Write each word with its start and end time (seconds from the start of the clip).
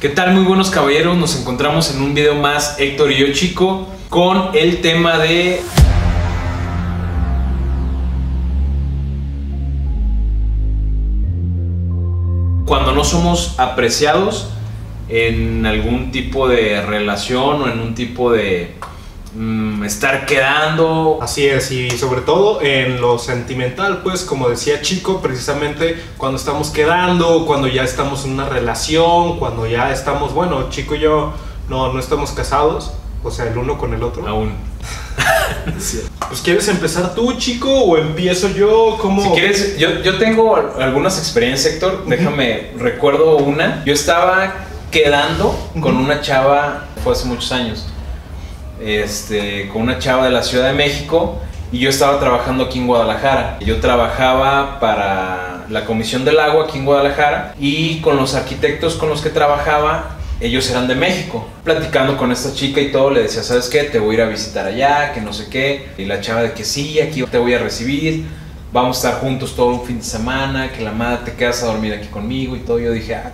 ¿Qué 0.00 0.08
tal? 0.08 0.32
Muy 0.32 0.44
buenos 0.44 0.70
caballeros, 0.70 1.16
nos 1.16 1.40
encontramos 1.40 1.92
en 1.92 2.00
un 2.00 2.14
video 2.14 2.36
más 2.36 2.78
Héctor 2.78 3.10
y 3.10 3.16
yo 3.16 3.32
chico 3.32 3.88
con 4.08 4.50
el 4.54 4.80
tema 4.80 5.18
de 5.18 5.60
cuando 12.64 12.92
no 12.92 13.02
somos 13.02 13.58
apreciados 13.58 14.50
en 15.08 15.66
algún 15.66 16.12
tipo 16.12 16.46
de 16.46 16.80
relación 16.80 17.62
o 17.62 17.68
en 17.68 17.80
un 17.80 17.96
tipo 17.96 18.30
de 18.30 18.76
mm, 19.38 19.84
estar 19.84 20.26
quedando. 20.26 21.18
Así 21.22 21.46
es, 21.46 21.70
y 21.70 21.90
sobre 21.90 22.20
todo 22.22 22.60
en 22.60 23.00
lo 23.00 23.18
sentimental, 23.18 24.02
pues 24.02 24.22
como 24.22 24.48
decía 24.48 24.82
Chico, 24.82 25.20
precisamente 25.22 26.02
cuando 26.16 26.36
estamos 26.38 26.70
quedando, 26.70 27.46
cuando 27.46 27.68
ya 27.68 27.84
estamos 27.84 28.24
en 28.24 28.32
una 28.32 28.48
relación, 28.48 29.38
cuando 29.38 29.66
ya 29.66 29.92
estamos, 29.92 30.34
bueno, 30.34 30.68
Chico 30.70 30.94
y 30.94 31.00
yo 31.00 31.32
no, 31.68 31.92
no 31.92 32.00
estamos 32.00 32.32
casados, 32.32 32.92
o 33.22 33.30
sea, 33.30 33.46
el 33.46 33.56
uno 33.56 33.78
con 33.78 33.94
el 33.94 34.02
otro. 34.02 34.26
Aún. 34.26 34.52
Pues 36.28 36.42
quieres 36.42 36.68
empezar 36.68 37.14
tú, 37.14 37.32
Chico, 37.38 37.70
o 37.70 37.96
empiezo 37.96 38.50
yo, 38.50 38.98
¿cómo? 39.00 39.22
Si 39.22 39.28
quieres, 39.30 39.78
yo, 39.78 40.02
yo 40.02 40.18
tengo 40.18 40.56
algunas 40.56 41.18
experiencias, 41.18 41.74
Héctor. 41.74 42.04
Déjame, 42.06 42.72
recuerdo 42.78 43.38
una. 43.38 43.82
Yo 43.86 43.94
estaba 43.94 44.52
quedando 44.90 45.58
con 45.80 45.96
una 45.96 46.20
chava, 46.20 46.86
fue 47.02 47.12
hace 47.12 47.26
muchos 47.26 47.50
años, 47.52 47.86
este, 48.80 49.68
con 49.68 49.82
una 49.82 49.98
chava 49.98 50.24
de 50.24 50.30
la 50.30 50.42
Ciudad 50.42 50.68
de 50.68 50.74
México 50.74 51.40
y 51.70 51.80
yo 51.80 51.90
estaba 51.90 52.18
trabajando 52.18 52.64
aquí 52.64 52.78
en 52.78 52.86
Guadalajara. 52.86 53.58
Yo 53.60 53.80
trabajaba 53.80 54.80
para 54.80 55.66
la 55.68 55.84
Comisión 55.84 56.24
del 56.24 56.38
Agua 56.38 56.64
aquí 56.64 56.78
en 56.78 56.86
Guadalajara 56.86 57.54
y 57.58 58.00
con 58.00 58.16
los 58.16 58.34
arquitectos 58.34 58.94
con 58.94 59.08
los 59.08 59.20
que 59.20 59.30
trabajaba, 59.30 60.16
ellos 60.40 60.70
eran 60.70 60.88
de 60.88 60.94
México. 60.94 61.46
Platicando 61.64 62.16
con 62.16 62.32
esta 62.32 62.54
chica 62.54 62.80
y 62.80 62.90
todo, 62.90 63.10
le 63.10 63.22
decía, 63.22 63.42
¿sabes 63.42 63.68
qué? 63.68 63.84
Te 63.84 63.98
voy 63.98 64.12
a 64.12 64.18
ir 64.18 64.22
a 64.22 64.28
visitar 64.28 64.66
allá, 64.66 65.12
que 65.12 65.20
no 65.20 65.32
sé 65.32 65.48
qué. 65.50 65.88
Y 65.98 66.04
la 66.06 66.20
chava 66.20 66.42
de 66.42 66.52
que 66.52 66.64
sí, 66.64 67.00
aquí 67.00 67.22
te 67.24 67.38
voy 67.38 67.54
a 67.54 67.58
recibir. 67.58 68.24
Vamos 68.72 69.04
a 69.04 69.08
estar 69.08 69.22
juntos 69.22 69.54
todo 69.56 69.68
un 69.68 69.84
fin 69.84 69.98
de 69.98 70.04
semana, 70.04 70.70
que 70.72 70.82
la 70.82 70.92
madre 70.92 71.20
te 71.24 71.32
quedas 71.32 71.62
a 71.62 71.66
dormir 71.66 71.92
aquí 71.92 72.08
conmigo 72.08 72.54
y 72.56 72.60
todo. 72.60 72.78
Yo 72.78 72.92
dije, 72.92 73.14
ah, 73.14 73.32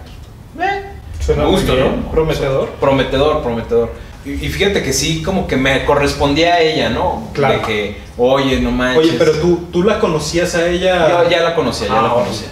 pues, 0.56 0.68
eh, 0.68 0.82
Suena 1.20 1.44
bien, 1.46 2.02
¿no? 2.02 2.10
Prometedor. 2.10 2.68
Prometedor, 2.80 3.42
prometedor. 3.42 3.90
Y, 4.24 4.48
fíjate 4.48 4.82
que 4.82 4.92
sí, 4.92 5.22
como 5.22 5.46
que 5.46 5.56
me 5.56 5.84
correspondía 5.84 6.54
a 6.54 6.60
ella, 6.60 6.88
¿no? 6.88 7.28
Claro. 7.34 7.58
De 7.58 7.62
que, 7.62 7.96
oye, 8.16 8.58
no 8.60 8.70
manches. 8.70 8.98
Oye, 9.04 9.14
pero 9.18 9.32
tú, 9.32 9.68
tú 9.70 9.82
la 9.82 10.00
conocías 10.00 10.54
a 10.54 10.66
ella. 10.66 11.24
Yo 11.24 11.30
ya 11.30 11.42
la 11.42 11.54
conocía, 11.54 11.88
ya 11.88 11.92
Ah, 11.98 12.02
la 12.02 12.12
órale. 12.14 12.24
conocía. 12.30 12.48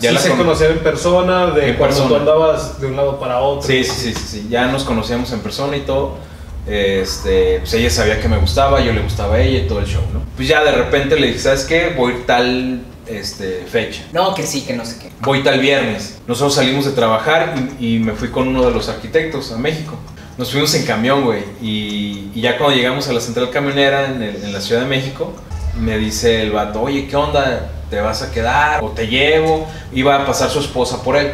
Ya 0.00 0.08
sí 0.08 0.14
la 0.16 0.20
se 0.20 0.28
con- 0.30 0.38
conocieron 0.38 0.78
en 0.78 0.82
persona, 0.82 1.46
de 1.52 1.68
En 1.70 1.76
cuando 1.76 2.04
tú 2.08 2.16
andabas 2.16 2.80
de 2.80 2.86
un 2.88 2.96
lado 2.96 3.20
para 3.20 3.38
otro. 3.40 3.62
Sí, 3.66 3.84
sí, 3.84 3.92
sí, 3.92 4.14
sí, 4.14 4.24
sí. 4.26 4.46
Ya 4.50 4.66
nos 4.66 4.82
conocíamos 4.82 5.30
en 5.32 5.40
persona 5.40 5.76
y 5.76 5.82
todo. 5.82 6.16
Este, 6.66 7.58
pues 7.60 7.74
ella 7.74 7.90
sabía 7.90 8.20
que 8.20 8.28
me 8.28 8.38
gustaba, 8.38 8.80
yo 8.80 8.92
le 8.92 9.00
gustaba 9.02 9.36
a 9.36 9.40
ella 9.42 9.58
y 9.64 9.68
todo 9.68 9.80
el 9.80 9.86
show, 9.86 10.02
¿no? 10.12 10.22
Pues 10.36 10.48
ya 10.48 10.62
de 10.64 10.72
repente 10.72 11.18
le 11.18 11.28
dije, 11.28 11.38
¿sabes 11.38 11.64
qué? 11.64 11.92
Voy 11.96 12.12
a 12.12 12.16
ir 12.16 12.26
tal 12.26 12.80
este, 13.06 13.64
fecha. 13.70 14.02
No, 14.12 14.34
que 14.34 14.44
sí, 14.46 14.62
que 14.62 14.72
no 14.72 14.84
sé 14.84 14.98
qué. 15.00 15.10
Voy 15.20 15.42
tal 15.42 15.60
viernes. 15.60 16.18
Nosotros 16.26 16.54
salimos 16.54 16.84
de 16.84 16.92
trabajar 16.92 17.54
y, 17.78 17.96
y 17.96 17.98
me 17.98 18.12
fui 18.12 18.28
con 18.28 18.48
uno 18.48 18.64
de 18.64 18.70
los 18.72 18.88
arquitectos 18.88 19.52
a 19.52 19.58
México. 19.58 19.94
Nos 20.38 20.50
fuimos 20.50 20.74
en 20.74 20.84
camión, 20.86 21.24
güey. 21.24 21.44
Y, 21.60 22.30
y 22.34 22.40
ya 22.40 22.56
cuando 22.58 22.76
llegamos 22.76 23.08
a 23.08 23.12
la 23.12 23.20
central 23.20 23.50
camionera 23.50 24.06
en, 24.06 24.22
el- 24.22 24.36
en 24.44 24.52
la 24.52 24.60
Ciudad 24.60 24.80
de 24.82 24.86
México, 24.88 25.32
me 25.78 25.98
dice 25.98 26.42
el 26.42 26.52
vato, 26.52 26.80
oye, 26.82 27.06
¿qué 27.06 27.16
onda? 27.16 27.70
¿Te 27.90 28.00
vas 28.00 28.22
a 28.22 28.30
quedar? 28.30 28.82
¿O 28.82 28.88
te 28.88 29.06
llevo? 29.06 29.66
Iba 29.92 30.16
a 30.16 30.26
pasar 30.26 30.48
su 30.50 30.60
esposa 30.60 31.02
por 31.02 31.16
él. 31.16 31.32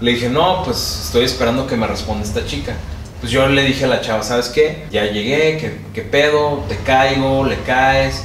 Le 0.00 0.10
dije, 0.12 0.28
no, 0.28 0.62
pues 0.62 1.04
estoy 1.06 1.24
esperando 1.24 1.66
que 1.66 1.76
me 1.76 1.86
responda 1.86 2.22
esta 2.24 2.44
chica. 2.44 2.74
Pues 3.20 3.32
yo 3.32 3.46
le 3.48 3.62
dije 3.64 3.84
a 3.86 3.88
la 3.88 4.02
chava, 4.02 4.22
¿sabes 4.22 4.50
qué? 4.50 4.84
Ya 4.92 5.06
llegué, 5.06 5.56
¿qué, 5.58 5.78
qué 5.94 6.02
pedo? 6.02 6.62
¿Te 6.68 6.76
caigo? 6.76 7.46
¿Le 7.46 7.56
caes? 7.62 8.22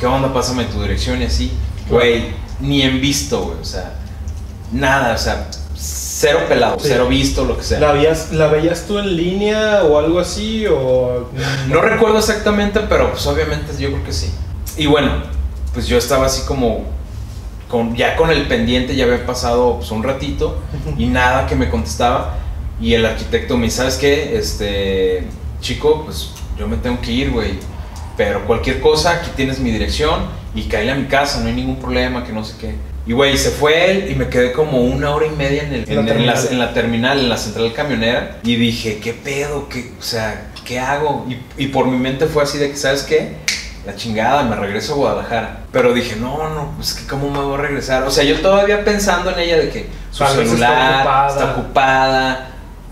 ¿Qué 0.00 0.06
onda? 0.06 0.32
Pásame 0.32 0.64
tu 0.64 0.82
dirección 0.82 1.22
y 1.22 1.26
así. 1.26 1.52
Güey, 1.88 2.24
ni 2.58 2.82
en 2.82 3.00
visto, 3.00 3.40
güey. 3.44 3.58
O 3.60 3.64
sea, 3.64 3.94
nada, 4.72 5.14
o 5.14 5.18
sea, 5.18 5.48
cero 6.22 6.40
pelado, 6.48 6.78
Sí. 6.78 6.86
cero 6.88 7.08
visto, 7.08 7.44
lo 7.44 7.56
que 7.56 7.64
sea. 7.64 7.80
¿La, 7.80 7.92
veías, 7.92 8.30
¿La 8.32 8.46
veías 8.46 8.86
tú 8.86 8.98
en 8.98 9.16
línea 9.16 9.82
o 9.82 9.98
algo 9.98 10.20
así? 10.20 10.66
O... 10.68 11.28
No 11.68 11.80
recuerdo 11.80 12.18
exactamente, 12.18 12.78
pero 12.88 13.10
pues 13.10 13.26
obviamente 13.26 13.72
yo 13.76 13.90
creo 13.90 14.04
que 14.04 14.12
sí. 14.12 14.32
Y 14.76 14.86
bueno, 14.86 15.10
pues 15.74 15.88
yo 15.88 15.98
estaba 15.98 16.26
así 16.26 16.42
como 16.46 16.84
con, 17.68 17.96
ya 17.96 18.14
con 18.14 18.30
el 18.30 18.46
pendiente, 18.46 18.94
ya 18.94 19.04
había 19.04 19.26
pasado 19.26 19.78
pues, 19.78 19.90
un 19.90 20.04
ratito 20.04 20.58
y 20.96 21.06
nada 21.06 21.46
que 21.48 21.56
me 21.56 21.68
contestaba. 21.68 22.36
Y 22.80 22.94
el 22.94 23.04
arquitecto 23.04 23.56
me 23.56 23.64
dice, 23.64 23.78
¿sabes 23.78 23.96
qué? 23.96 24.36
Este, 24.36 25.26
chico, 25.60 26.02
pues 26.04 26.30
yo 26.56 26.68
me 26.68 26.76
tengo 26.76 27.00
que 27.00 27.10
ir, 27.10 27.30
güey. 27.32 27.58
Pero 28.16 28.46
cualquier 28.46 28.80
cosa, 28.80 29.10
aquí 29.12 29.30
tienes 29.34 29.58
mi 29.58 29.72
dirección 29.72 30.20
y 30.54 30.64
caíle 30.64 30.92
a 30.92 30.94
mi 30.94 31.06
casa, 31.06 31.40
no 31.40 31.48
hay 31.48 31.54
ningún 31.54 31.76
problema, 31.76 32.24
que 32.24 32.32
no 32.32 32.44
sé 32.44 32.54
qué. 32.60 32.91
Y 33.06 33.12
güey, 33.12 33.36
se 33.36 33.50
fue 33.50 33.90
él 33.90 34.10
y 34.12 34.14
me 34.14 34.28
quedé 34.28 34.52
como 34.52 34.78
una 34.80 35.10
hora 35.14 35.26
y 35.26 35.30
media 35.30 35.64
en, 35.64 35.72
el- 35.74 35.88
En 35.90 35.94
la 35.96 36.00
en- 36.00 36.06
la, 36.26 36.34
terminal. 36.34 36.48
en 36.52 36.58
la 36.58 36.72
terminal, 36.72 37.18
en 37.18 37.28
la 37.28 37.36
central 37.36 37.72
camionera. 37.72 38.38
Y 38.44 38.54
dije, 38.56 38.98
¿qué 38.98 39.12
pedo? 39.12 39.68
¿Qué, 39.68 39.92
o 39.98 40.02
sea, 40.02 40.50
¿qué 40.64 40.78
hago? 40.78 41.26
Y, 41.28 41.64
y 41.64 41.66
por 41.68 41.86
mi 41.88 41.96
mente 41.98 42.26
fue 42.26 42.44
así 42.44 42.58
de 42.58 42.70
que, 42.70 42.76
¿sabes 42.76 43.02
qué? 43.02 43.36
La 43.84 43.96
chingada, 43.96 44.44
me 44.44 44.54
regreso 44.54 44.92
a 44.92 44.96
Guadalajara. 44.96 45.60
Pero 45.72 45.92
dije, 45.92 46.14
no, 46.14 46.48
no, 46.50 46.72
pues 46.76 46.94
que 46.94 47.04
cómo 47.08 47.28
me 47.28 47.40
voy 47.40 47.54
a 47.58 47.62
regresar. 47.62 48.04
O 48.04 48.10
sea, 48.12 48.22
yo 48.22 48.40
todavía 48.40 48.84
pensando 48.84 49.30
en 49.32 49.40
ella 49.40 49.56
de 49.58 49.68
que 49.70 49.86
su 50.12 50.22
Tal 50.22 50.36
vez 50.36 50.52
está 50.52 50.66
celular 50.68 50.96
ocupada. 51.00 51.28
está 51.28 51.52
ocupada, 51.60 52.50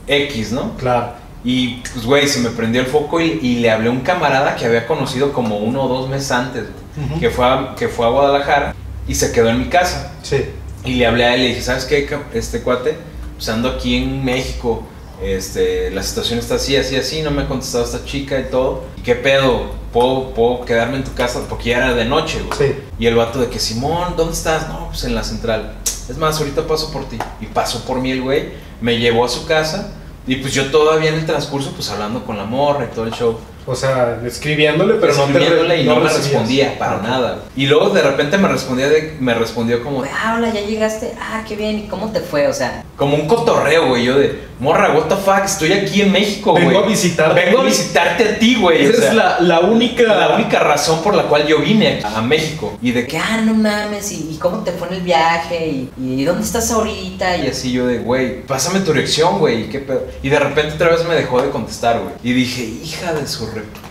X, 0.08 0.50
¿no? 0.52 0.76
Claro. 0.76 1.12
Y 1.44 1.76
pues, 1.92 2.04
güey, 2.04 2.26
se 2.26 2.40
me 2.40 2.50
prendió 2.50 2.80
el 2.80 2.88
foco 2.88 3.20
y, 3.20 3.38
y 3.40 3.56
le 3.60 3.70
hablé 3.70 3.88
a 3.88 3.92
un 3.92 4.00
camarada 4.00 4.56
que 4.56 4.66
había 4.66 4.86
conocido 4.88 5.32
como 5.32 5.58
uno 5.58 5.84
o 5.84 5.88
dos 5.88 6.08
meses 6.08 6.32
antes, 6.32 6.64
güey, 6.96 7.06
Ujú. 7.08 7.20
que, 7.20 7.30
fue 7.30 7.46
a, 7.46 7.74
que 7.78 7.86
fue 7.88 8.04
a 8.06 8.08
Guadalajara 8.10 8.74
y 9.10 9.16
se 9.16 9.32
quedó 9.32 9.48
en 9.48 9.58
mi 9.58 9.64
casa. 9.66 10.12
Sí. 10.22 10.44
Y 10.84 10.94
le 10.94 11.04
hablé 11.04 11.24
a 11.24 11.34
él 11.34 11.40
y 11.40 11.42
le 11.42 11.48
dije, 11.48 11.62
¿sabes 11.62 11.84
qué, 11.84 12.08
este 12.32 12.60
cuate? 12.62 12.96
Pues 13.34 13.48
ando 13.48 13.68
aquí 13.68 13.96
en 13.96 14.24
México, 14.24 14.84
este, 15.20 15.90
la 15.90 16.04
situación 16.04 16.38
está 16.38 16.54
así, 16.54 16.76
así, 16.76 16.94
así, 16.94 17.20
no 17.20 17.32
me 17.32 17.42
ha 17.42 17.48
contestado 17.48 17.84
esta 17.84 18.04
chica 18.04 18.38
y 18.38 18.44
todo. 18.44 18.84
¿Y 18.96 19.00
qué 19.00 19.16
pedo? 19.16 19.72
¿Puedo, 19.92 20.32
puedo 20.32 20.64
quedarme 20.64 20.98
en 20.98 21.02
tu 21.02 21.12
casa? 21.14 21.44
Porque 21.48 21.70
ya 21.70 21.78
era 21.78 21.94
de 21.94 22.04
noche, 22.04 22.40
güey. 22.40 22.56
Sí. 22.56 22.76
Y 23.00 23.06
el 23.06 23.16
vato 23.16 23.40
de 23.40 23.48
que, 23.48 23.58
Simón, 23.58 24.14
¿dónde 24.16 24.32
estás? 24.32 24.68
No, 24.68 24.86
pues 24.90 25.02
en 25.02 25.16
la 25.16 25.24
central. 25.24 25.74
Es 26.08 26.16
más, 26.16 26.38
ahorita 26.38 26.68
paso 26.68 26.92
por 26.92 27.08
ti. 27.08 27.18
Y 27.40 27.46
pasó 27.46 27.84
por 27.84 28.00
mí 28.00 28.12
el 28.12 28.22
güey, 28.22 28.50
me 28.80 28.96
llevó 28.96 29.24
a 29.24 29.28
su 29.28 29.44
casa. 29.44 29.92
Y 30.24 30.36
pues 30.36 30.54
yo 30.54 30.70
todavía 30.70 31.08
en 31.10 31.16
el 31.16 31.26
transcurso, 31.26 31.72
pues 31.72 31.90
hablando 31.90 32.24
con 32.24 32.36
la 32.38 32.44
morra 32.44 32.84
y 32.84 32.94
todo 32.94 33.06
el 33.06 33.12
show. 33.12 33.40
O 33.70 33.76
sea, 33.76 34.18
escribiéndole, 34.26 34.94
pero 34.94 35.14
no 35.14 35.24
te 35.26 35.30
escribiéndole 35.32 35.82
y 35.82 35.86
no, 35.86 35.96
me 35.96 36.02
recibías. 36.08 36.24
respondía 36.26 36.78
para 36.78 36.94
Ah, 36.96 37.00
nada. 37.02 37.38
Y 37.54 37.66
luego 37.66 37.90
de 37.90 38.02
repente 38.02 38.36
me 38.36 38.48
respondía, 38.48 38.88
de, 38.88 39.16
me 39.20 39.32
respondió 39.34 39.82
como, 39.84 40.02
Ah, 40.04 40.34
hola, 40.36 40.52
ya 40.52 40.62
llegaste. 40.62 41.12
Ah, 41.20 41.44
qué 41.46 41.54
bien. 41.54 41.78
¿Y 41.78 41.82
cómo 41.86 42.10
te 42.10 42.18
fue? 42.20 42.48
O 42.48 42.52
sea, 42.52 42.84
como 42.96 43.14
un 43.14 43.28
cotorreo, 43.28 43.86
güey. 43.88 44.04
Yo 44.04 44.18
de, 44.18 44.40
morra, 44.58 44.92
what 44.92 45.04
the 45.04 45.14
fuck, 45.16 45.44
estoy 45.44 45.72
aquí 45.72 46.02
en 46.02 46.10
México, 46.10 46.50
güey. 46.52 46.66
Vengo 46.66 46.80
a 46.80 46.86
visitarte. 46.86 47.44
Vengo 47.44 47.60
a 47.60 47.64
visitarte 47.64 48.24
a 48.28 48.38
ti, 48.40 48.56
güey. 48.60 48.86
o 48.86 48.90
Esa 48.90 48.98
sea, 49.00 49.08
es 49.10 49.14
la, 49.14 49.40
la 49.40 49.60
única. 49.60 50.02
la 50.02 50.34
única 50.34 50.58
razón 50.58 51.02
por 51.02 51.14
la 51.14 51.22
cual 51.24 51.46
yo 51.46 51.60
vine 51.60 52.00
a 52.04 52.20
México. 52.22 52.76
Y 52.82 52.90
de 52.90 53.06
que, 53.06 53.18
ah, 53.18 53.40
no 53.44 53.54
mames. 53.54 54.10
¿Y, 54.10 54.30
y 54.32 54.38
cómo 54.40 54.64
te 54.64 54.72
fue 54.72 54.88
en 54.88 54.94
el 54.94 55.00
viaje? 55.02 55.68
¿Y, 55.68 55.90
y 56.02 56.24
dónde 56.24 56.42
estás 56.44 56.70
ahorita? 56.72 57.36
Y 57.36 57.46
Y 57.46 57.48
así 57.48 57.70
yo 57.70 57.86
de, 57.86 57.98
güey, 57.98 58.42
pásame 58.42 58.80
tu 58.80 58.92
dirección, 58.92 59.38
güey, 59.38 59.68
¿qué 59.68 59.78
pedo? 59.78 60.06
Y 60.22 60.28
de 60.28 60.38
repente 60.40 60.74
otra 60.74 60.88
vez 60.90 61.04
me 61.06 61.14
dejó 61.14 61.40
de 61.40 61.50
contestar, 61.50 62.00
güey. 62.00 62.14
Y 62.24 62.32
dije, 62.32 62.62
hija 62.84 63.12
de 63.12 63.26
su 63.26 63.46
re... 63.60 63.90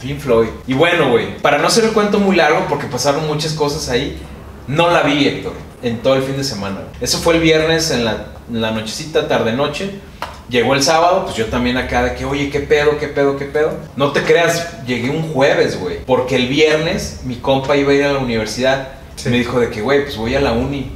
Pink 0.00 0.20
Floyd. 0.20 0.48
Y 0.66 0.74
bueno, 0.74 1.10
güey, 1.10 1.38
para 1.38 1.58
no 1.58 1.66
hacer 1.66 1.84
el 1.84 1.92
cuento 1.92 2.20
muy 2.20 2.36
largo, 2.36 2.66
porque 2.68 2.86
pasaron 2.86 3.26
muchas 3.26 3.52
cosas 3.54 3.88
ahí, 3.88 4.16
no 4.68 4.90
la 4.90 5.02
vi, 5.02 5.26
Héctor, 5.26 5.54
en 5.82 5.98
todo 5.98 6.14
el 6.14 6.22
fin 6.22 6.36
de 6.36 6.44
semana. 6.44 6.82
Eso 7.00 7.18
fue 7.18 7.34
el 7.34 7.40
viernes 7.40 7.90
en 7.90 8.04
la, 8.04 8.26
en 8.48 8.60
la 8.60 8.70
nochecita, 8.70 9.26
tarde-noche. 9.26 9.90
Llegó 10.48 10.74
el 10.74 10.82
sábado, 10.82 11.24
pues 11.24 11.36
yo 11.36 11.46
también 11.46 11.76
acá 11.76 12.04
de 12.04 12.14
que, 12.14 12.24
oye, 12.24 12.48
¿qué 12.48 12.60
pedo, 12.60 12.96
qué 12.98 13.08
pedo, 13.08 13.36
qué 13.36 13.44
pedo? 13.44 13.72
No 13.96 14.12
te 14.12 14.22
creas, 14.22 14.84
llegué 14.86 15.10
un 15.10 15.32
jueves, 15.32 15.78
güey. 15.78 15.98
Porque 16.06 16.36
el 16.36 16.48
viernes 16.48 17.20
mi 17.24 17.36
compa 17.36 17.76
iba 17.76 17.90
a 17.90 17.94
ir 17.94 18.04
a 18.04 18.12
la 18.12 18.18
universidad. 18.20 18.88
Sí. 19.16 19.28
Me 19.30 19.38
dijo 19.38 19.58
de 19.58 19.68
que, 19.68 19.82
güey, 19.82 20.04
pues 20.04 20.16
voy 20.16 20.34
a 20.36 20.40
la 20.40 20.52
uni. 20.52 20.92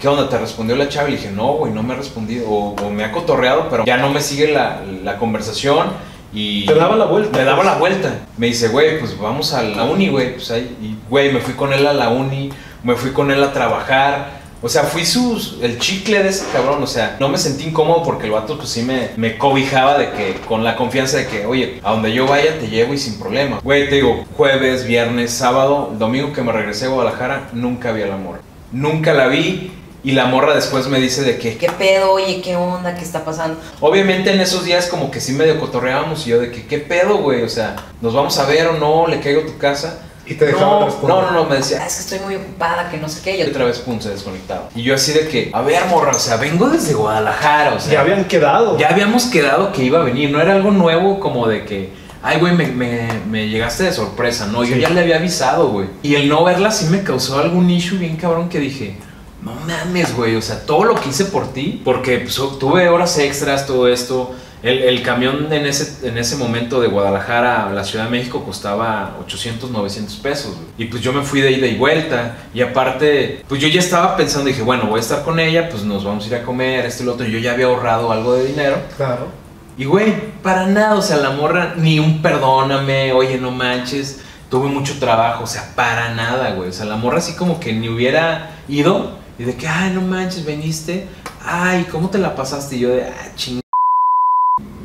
¿Qué 0.00 0.06
onda? 0.06 0.28
¿Te 0.28 0.38
respondió 0.38 0.76
la 0.76 0.88
chava? 0.88 1.08
Y 1.08 1.16
dije, 1.16 1.30
no, 1.30 1.54
güey, 1.54 1.72
no 1.72 1.82
me 1.82 1.94
ha 1.94 1.96
respondido. 1.96 2.48
O, 2.48 2.76
o 2.76 2.90
me 2.90 3.04
ha 3.04 3.10
cotorreado, 3.10 3.68
pero 3.68 3.84
ya 3.84 3.96
no 3.96 4.10
me 4.10 4.22
sigue 4.22 4.52
la, 4.52 4.80
la 5.02 5.18
conversación. 5.18 5.88
Y 6.32 6.66
Te 6.66 6.74
daba 6.74 6.96
la 6.96 7.06
vuelta, 7.06 7.38
Me 7.38 7.44
daba 7.44 7.62
pues. 7.62 7.66
la 7.66 7.78
vuelta. 7.78 8.18
Me 8.36 8.46
dice, 8.48 8.68
güey, 8.68 8.98
pues 8.98 9.18
vamos 9.18 9.52
a 9.54 9.62
la 9.62 9.84
uni, 9.84 10.08
güey. 10.08 10.34
Pues 10.34 10.50
ahí, 10.50 10.76
y, 10.82 10.96
güey, 11.08 11.32
me 11.32 11.40
fui 11.40 11.54
con 11.54 11.72
él 11.72 11.86
a 11.86 11.92
la 11.92 12.10
uni, 12.10 12.50
me 12.82 12.94
fui 12.94 13.12
con 13.12 13.30
él 13.30 13.42
a 13.42 13.52
trabajar. 13.52 14.38
O 14.60 14.68
sea, 14.68 14.82
fui 14.82 15.04
sus, 15.06 15.56
el 15.62 15.78
chicle 15.78 16.22
de 16.22 16.28
ese 16.30 16.44
cabrón. 16.52 16.82
O 16.82 16.86
sea, 16.86 17.16
no 17.20 17.28
me 17.28 17.38
sentí 17.38 17.64
incómodo 17.64 18.02
porque 18.02 18.26
el 18.26 18.32
vato, 18.32 18.56
pues 18.56 18.68
sí 18.68 18.82
me, 18.82 19.10
me 19.16 19.38
cobijaba 19.38 19.96
de 19.96 20.10
que, 20.10 20.34
con 20.46 20.64
la 20.64 20.76
confianza 20.76 21.16
de 21.16 21.28
que, 21.28 21.46
oye, 21.46 21.80
a 21.84 21.92
donde 21.92 22.12
yo 22.12 22.26
vaya 22.26 22.58
te 22.58 22.68
llevo 22.68 22.92
y 22.92 22.98
sin 22.98 23.18
problema. 23.18 23.60
Güey, 23.62 23.88
te 23.88 23.96
digo, 23.96 24.24
jueves, 24.36 24.84
viernes, 24.86 25.30
sábado, 25.32 25.90
el 25.92 25.98
domingo 25.98 26.32
que 26.32 26.42
me 26.42 26.52
regresé 26.52 26.86
a 26.86 26.88
Guadalajara, 26.88 27.48
nunca 27.52 27.92
vi 27.92 28.02
al 28.02 28.12
amor. 28.12 28.40
Nunca 28.72 29.14
la 29.14 29.28
vi. 29.28 29.72
Y 30.04 30.12
la 30.12 30.26
morra 30.26 30.54
después 30.54 30.86
me 30.86 31.00
dice 31.00 31.22
de 31.22 31.38
que, 31.38 31.56
¿Qué 31.58 31.68
pedo? 31.70 32.12
Oye, 32.12 32.40
¿qué 32.40 32.54
onda? 32.56 32.94
¿Qué 32.94 33.02
está 33.04 33.24
pasando? 33.24 33.58
obviamente 33.80 34.32
en 34.32 34.40
esos 34.40 34.64
días 34.64 34.86
como 34.86 35.10
que 35.10 35.20
sí 35.20 35.32
medio 35.32 35.58
cotorreábamos 35.58 36.26
y 36.26 36.30
yo 36.30 36.40
de 36.40 36.52
que, 36.52 36.66
¿qué 36.66 36.78
pedo, 36.78 37.18
güey? 37.18 37.42
O 37.42 37.48
sea, 37.48 37.74
¿nos 38.00 38.14
vamos 38.14 38.38
a 38.38 38.44
ver 38.46 38.68
o 38.68 38.74
no? 38.78 39.06
¿Le 39.08 39.18
caigo 39.20 39.40
a 39.42 39.46
tu 39.46 39.58
casa? 39.58 39.98
Y 40.24 40.34
te 40.34 40.44
dejaban 40.44 40.88
No, 41.02 41.08
no, 41.08 41.22
no, 41.22 41.30
no, 41.32 41.44
me 41.46 41.54
Ah, 41.54 41.58
decía, 41.58 41.84
es 41.86 41.94
que 41.94 42.00
estoy 42.02 42.18
muy 42.20 42.34
ocupada, 42.36 42.90
que 42.90 42.98
no 42.98 43.08
sé 43.08 43.22
qué. 43.24 43.38
y 43.38 43.42
otra 43.42 43.64
vez, 43.64 43.78
pum, 43.78 43.98
se 43.98 44.10
desconectaba. 44.10 44.68
Y 44.74 44.82
yo 44.82 44.94
así 44.94 45.12
de 45.12 45.26
que, 45.26 45.50
a 45.54 45.62
ver, 45.62 45.82
morra, 45.86 46.10
o 46.12 46.18
sea, 46.18 46.36
vengo 46.36 46.68
desde 46.68 46.92
Guadalajara, 46.94 47.74
o 47.74 47.80
sea. 47.80 47.92
Ya 47.94 48.00
habían 48.02 48.26
quedado. 48.26 48.76
Ya 48.78 48.88
habíamos 48.90 49.24
quedado 49.24 49.72
que 49.72 49.82
iba 49.84 50.00
a 50.00 50.04
venir, 50.04 50.30
no 50.30 50.40
era 50.40 50.52
algo 50.52 50.70
nuevo 50.70 51.18
como 51.18 51.48
de 51.48 51.64
que, 51.64 51.90
ay, 52.22 52.38
güey, 52.38 52.52
me, 52.54 52.66
me- 52.66 53.08
me 53.28 53.48
llegaste 53.48 53.84
de 53.84 53.92
sorpresa. 53.92 54.46
No, 54.46 54.64
yo 54.64 54.76
ya 54.76 54.90
le 54.90 55.00
había 55.00 55.16
avisado, 55.16 55.68
güey. 55.70 55.88
Y 56.02 56.14
el 56.16 56.28
no 56.28 56.44
verla 56.44 56.70
sí 56.70 56.86
me 56.90 57.02
causó 57.02 57.38
algún 57.38 57.68
issue 57.70 57.96
bien 57.98 58.16
cabrón 58.16 58.50
que 58.50 58.60
dije, 58.60 58.98
no 59.42 59.52
mames, 59.66 60.14
güey, 60.16 60.34
o 60.36 60.42
sea, 60.42 60.66
todo 60.66 60.84
lo 60.84 60.94
que 60.96 61.10
hice 61.10 61.26
por 61.26 61.52
ti, 61.52 61.80
porque 61.84 62.18
pues, 62.18 62.34
tuve 62.58 62.88
horas 62.88 63.18
extras, 63.18 63.66
todo 63.66 63.88
esto. 63.88 64.34
El, 64.60 64.78
el 64.82 65.02
camión 65.02 65.52
en 65.52 65.66
ese, 65.66 66.08
en 66.08 66.18
ese 66.18 66.34
momento 66.34 66.80
de 66.80 66.88
Guadalajara 66.88 67.68
a 67.68 67.72
la 67.72 67.84
Ciudad 67.84 68.06
de 68.06 68.10
México 68.10 68.42
costaba 68.44 69.16
800, 69.24 69.70
900 69.70 70.16
pesos. 70.16 70.56
güey. 70.56 70.66
Y 70.78 70.84
pues 70.86 71.00
yo 71.00 71.12
me 71.12 71.22
fui 71.22 71.40
de 71.40 71.52
ida 71.52 71.68
y 71.68 71.76
vuelta. 71.76 72.38
Y 72.52 72.62
aparte, 72.62 73.44
pues 73.46 73.60
yo 73.60 73.68
ya 73.68 73.78
estaba 73.78 74.16
pensando, 74.16 74.48
dije, 74.48 74.62
bueno, 74.62 74.86
voy 74.86 74.98
a 74.98 75.00
estar 75.00 75.22
con 75.22 75.38
ella, 75.38 75.68
pues 75.68 75.84
nos 75.84 76.02
vamos 76.04 76.24
a 76.24 76.26
ir 76.26 76.34
a 76.34 76.42
comer, 76.42 76.86
esto 76.86 77.04
y 77.04 77.06
lo 77.06 77.12
otro. 77.12 77.28
Y 77.28 77.30
yo 77.30 77.38
ya 77.38 77.52
había 77.52 77.66
ahorrado 77.66 78.10
algo 78.10 78.34
de 78.34 78.46
dinero. 78.46 78.78
Claro. 78.96 79.28
Y 79.76 79.84
güey, 79.84 80.12
para 80.42 80.66
nada, 80.66 80.96
o 80.96 81.02
sea, 81.02 81.18
la 81.18 81.30
morra 81.30 81.74
ni 81.76 82.00
un 82.00 82.20
perdóname, 82.20 83.12
oye, 83.12 83.38
no 83.38 83.52
manches, 83.52 84.18
tuve 84.50 84.68
mucho 84.68 84.98
trabajo, 84.98 85.44
o 85.44 85.46
sea, 85.46 85.72
para 85.76 86.14
nada, 86.16 86.50
güey. 86.54 86.70
O 86.70 86.72
sea, 86.72 86.84
la 86.86 86.96
morra 86.96 87.18
así 87.18 87.36
como 87.36 87.60
que 87.60 87.72
ni 87.72 87.88
hubiera 87.88 88.56
ido 88.68 89.18
y 89.38 89.44
de 89.44 89.54
que, 89.54 89.68
ay, 89.68 89.92
no 89.94 90.00
manches, 90.00 90.44
veniste, 90.44 91.06
ay, 91.44 91.86
¿cómo 91.90 92.10
te 92.10 92.18
la 92.18 92.34
pasaste? 92.34 92.76
Y 92.76 92.80
yo 92.80 92.88
de, 92.90 93.04
ah, 93.04 93.32
ching. 93.36 93.60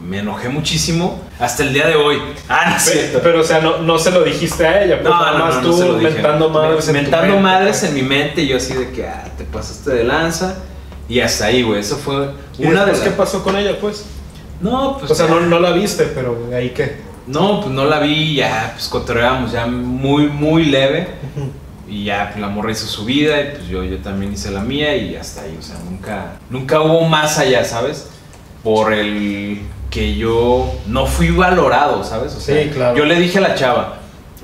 Me 0.07 0.19
enojé 0.19 0.49
muchísimo 0.49 1.19
hasta 1.39 1.63
el 1.63 1.73
día 1.73 1.87
de 1.87 1.95
hoy. 1.95 2.17
Ah, 2.47 2.69
no 2.69 2.75
es 2.75 2.83
Pero, 2.83 2.99
cierto. 2.99 3.19
pero, 3.23 3.41
o 3.41 3.43
sea, 3.43 3.61
no, 3.61 3.79
no 3.79 3.97
se 3.97 4.11
lo 4.11 4.23
dijiste 4.23 4.67
a 4.67 4.83
ella, 4.83 5.01
pues 5.01 5.09
No, 5.11 5.19
nada 5.19 5.37
no, 5.39 5.45
más 5.45 5.55
no, 5.55 5.61
tú 5.61 5.77
se 5.77 5.87
lo 5.87 5.97
mentando 5.97 6.49
madres 6.49 6.87
en 6.87 6.93
Mentando 6.93 7.39
madres 7.39 7.83
en 7.83 7.93
mi 7.95 8.03
mente 8.03 8.41
y 8.41 8.47
yo 8.49 8.57
así 8.57 8.73
de 8.73 8.91
que, 8.91 9.07
ah, 9.07 9.23
te 9.37 9.43
pasaste 9.43 9.89
de 9.89 10.03
lanza. 10.03 10.57
Y 11.09 11.19
hasta 11.19 11.45
ahí, 11.45 11.63
güey, 11.63 11.79
eso 11.79 11.97
fue 11.97 12.29
¿Y 12.59 12.65
una 12.67 12.85
de 12.85 12.91
las... 12.91 13.01
qué 13.01 13.09
pasó 13.09 13.43
con 13.43 13.57
ella, 13.57 13.79
pues? 13.81 14.05
No, 14.61 14.97
pues... 14.99 15.11
o 15.11 15.15
sea, 15.15 15.27
ya. 15.27 15.33
no, 15.33 15.41
no 15.41 15.59
la 15.59 15.71
viste, 15.71 16.05
pero 16.05 16.37
ahí 16.53 16.69
qué. 16.69 16.97
No, 17.25 17.61
pues 17.61 17.73
no 17.73 17.85
la 17.85 17.99
vi, 17.99 18.35
ya 18.35 18.71
pues 18.73 18.87
cotorreamos 18.87 19.51
ya 19.51 19.65
muy, 19.65 20.27
muy 20.27 20.65
leve. 20.65 21.07
Y 21.93 22.05
ya 22.05 22.33
la 22.39 22.47
morra 22.47 22.71
hizo 22.71 22.87
su 22.87 23.05
vida 23.05 23.39
y 23.39 23.43
pues 23.55 23.67
yo, 23.67 23.83
yo 23.83 23.97
también 23.99 24.33
hice 24.33 24.49
la 24.49 24.61
mía 24.61 24.95
y 24.95 25.15
hasta 25.15 25.41
ahí. 25.41 25.55
O 25.59 25.61
sea, 25.61 25.75
nunca, 25.87 26.33
nunca 26.49 26.81
hubo 26.81 27.01
más 27.01 27.37
allá, 27.37 27.63
¿sabes? 27.63 28.07
Por 28.63 28.93
el 28.93 29.59
que 29.91 30.15
yo 30.15 30.73
no 30.87 31.05
fui 31.05 31.29
valorado, 31.29 32.03
¿sabes? 32.03 32.33
O 32.33 32.39
sea, 32.39 32.63
Sí, 32.63 32.69
claro. 32.69 32.97
yo 32.97 33.05
le 33.05 33.19
dije 33.19 33.37
a 33.37 33.41
la 33.41 33.53
chava, 33.53 33.99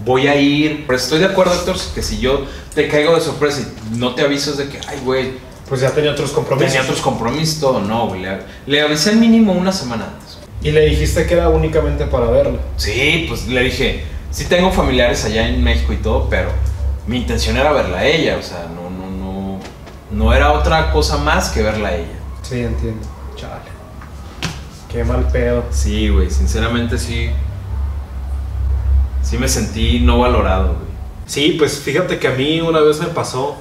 voy 0.05 0.27
a 0.27 0.35
ir, 0.35 0.83
pero 0.85 0.97
estoy 0.99 1.17
de 1.19 1.25
acuerdo, 1.25 1.53
Héctor, 1.55 1.75
que 1.95 2.03
si 2.03 2.19
yo 2.19 2.45
te 2.75 2.87
caigo 2.87 3.15
de 3.15 3.21
sorpresa 3.21 3.61
y 3.61 3.97
no 3.97 4.13
te 4.13 4.21
aviso 4.21 4.51
es 4.51 4.57
de 4.57 4.69
que, 4.69 4.79
ay, 4.87 4.99
güey, 5.03 5.31
Pues 5.67 5.81
ya 5.81 5.89
tenía 5.89 6.11
otros 6.11 6.31
compromisos. 6.31 6.71
tenía 6.71 6.83
otros 6.83 7.01
compromisos, 7.01 7.59
todo, 7.59 7.79
no, 7.79 8.09
güey. 8.09 8.21
Le, 8.21 8.37
le 8.67 8.81
avisé 8.81 9.13
mínimo 9.15 9.53
una 9.53 9.71
semana 9.71 10.05
antes. 10.13 10.37
Y 10.61 10.69
le 10.71 10.85
dijiste 10.85 11.25
que 11.25 11.33
era 11.33 11.49
únicamente 11.49 12.05
para 12.05 12.27
verla. 12.27 12.59
Sí, 12.77 13.25
pues 13.27 13.47
le 13.47 13.61
dije, 13.63 14.03
sí 14.29 14.45
tengo 14.45 14.71
familiares 14.71 15.25
allá 15.25 15.47
en 15.47 15.63
México 15.63 15.93
y 15.93 15.97
todo, 15.97 16.27
pero 16.29 16.49
mi 17.07 17.17
intención 17.17 17.57
era 17.57 17.71
verla 17.71 17.99
a 17.99 18.05
ella, 18.05 18.37
o 18.37 18.43
sea, 18.43 18.67
no, 18.73 18.89
no, 18.89 19.09
no, 19.09 19.59
no 20.11 20.33
era 20.33 20.51
otra 20.53 20.91
cosa 20.91 21.17
más 21.17 21.49
que 21.49 21.63
verla 21.63 21.89
a 21.89 21.95
ella. 21.95 22.19
Sí, 22.41 22.61
entiendo. 22.61 23.07
Chale. 23.35 23.69
Qué 24.91 25.03
mal 25.03 25.27
pedo. 25.31 25.63
Sí, 25.71 26.09
güey, 26.09 26.29
sinceramente 26.31 26.97
sí, 26.97 27.29
sí 29.21 29.37
me 29.37 29.47
sentí 29.47 29.99
no 29.99 30.19
valorado, 30.19 30.67
güey. 30.75 30.89
Sí, 31.25 31.55
pues 31.59 31.79
fíjate 31.79 32.17
que 32.17 32.27
a 32.27 32.31
mí 32.31 32.59
una 32.61 32.79
vez 32.79 32.99
me 32.99 33.07
pasó. 33.07 33.55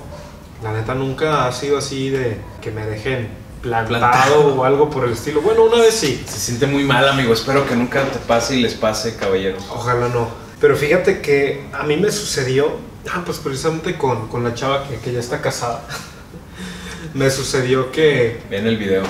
La 0.62 0.73
neta 0.73 0.94
nunca 0.94 1.46
ha 1.46 1.52
sido 1.52 1.79
así 1.79 2.08
de 2.11 2.38
que 2.61 2.70
me 2.70 2.85
dejen 2.85 3.29
plantado, 3.62 3.99
Plantado. 3.99 4.55
o 4.56 4.64
algo 4.64 4.88
por 4.90 5.05
el 5.05 5.12
estilo. 5.12 5.40
Bueno, 5.43 5.64
una 5.64 5.76
vez 5.76 5.94
sí. 5.94 6.23
Se 6.26 6.38
siente 6.38 6.67
muy 6.67 6.82
mal, 6.85 7.06
amigo, 7.08 7.32
espero 7.32 7.67
que 7.67 7.76
nunca 7.76 8.02
te 8.05 8.19
pase 8.20 8.56
y 8.56 8.62
les 8.62 8.75
pase, 8.75 9.17
caballeros. 9.17 9.64
Ojalá 9.70 10.08
no. 10.08 10.29
Pero 10.61 10.76
fíjate 10.76 11.20
que 11.20 11.67
a 11.79 11.82
mí 11.85 11.96
me 11.96 12.11
sucedió, 12.11 12.73
ah, 13.13 13.23
pues 13.25 13.39
precisamente 13.39 13.97
con, 13.97 14.29
con 14.29 14.45
la 14.45 14.55
chava 14.55 14.87
que, 14.89 14.97
que 14.99 15.13
ya 15.13 15.21
está 15.21 15.41
casada. 15.41 15.83
me 17.15 17.31
sucedió 17.31 17.91
que 17.91 18.41
Ven 18.51 18.67
el 18.67 18.77
video. 18.77 19.03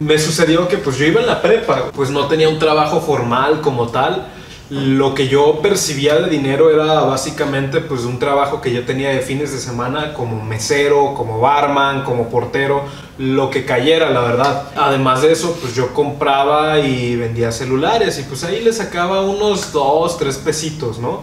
me 0.00 0.18
sucedió 0.18 0.68
que 0.68 0.78
pues 0.78 0.96
yo 0.98 1.06
iba 1.06 1.20
en 1.20 1.26
la 1.26 1.42
prepa, 1.42 1.90
pues 1.94 2.10
no 2.10 2.26
tenía 2.26 2.48
un 2.48 2.58
trabajo 2.58 3.00
formal 3.00 3.60
como 3.60 3.88
tal. 3.88 4.28
Lo 4.70 5.14
que 5.14 5.28
yo 5.28 5.60
percibía 5.60 6.14
de 6.14 6.30
dinero 6.30 6.70
era 6.70 7.02
básicamente 7.02 7.80
pues 7.82 8.04
un 8.04 8.18
trabajo 8.18 8.62
que 8.62 8.72
yo 8.72 8.86
tenía 8.86 9.10
de 9.10 9.20
fines 9.20 9.52
de 9.52 9.58
semana 9.58 10.14
como 10.14 10.42
mesero, 10.42 11.12
como 11.14 11.40
barman, 11.40 12.04
como 12.04 12.30
portero, 12.30 12.84
lo 13.18 13.50
que 13.50 13.66
cayera, 13.66 14.08
la 14.08 14.22
verdad. 14.22 14.70
Además 14.74 15.20
de 15.20 15.32
eso, 15.32 15.58
pues 15.60 15.74
yo 15.74 15.92
compraba 15.92 16.78
y 16.78 17.16
vendía 17.16 17.52
celulares 17.52 18.18
y 18.18 18.22
pues 18.22 18.44
ahí 18.44 18.62
le 18.62 18.72
sacaba 18.72 19.20
unos 19.20 19.72
dos, 19.72 20.16
tres 20.16 20.38
pesitos, 20.38 20.98
¿no? 20.98 21.22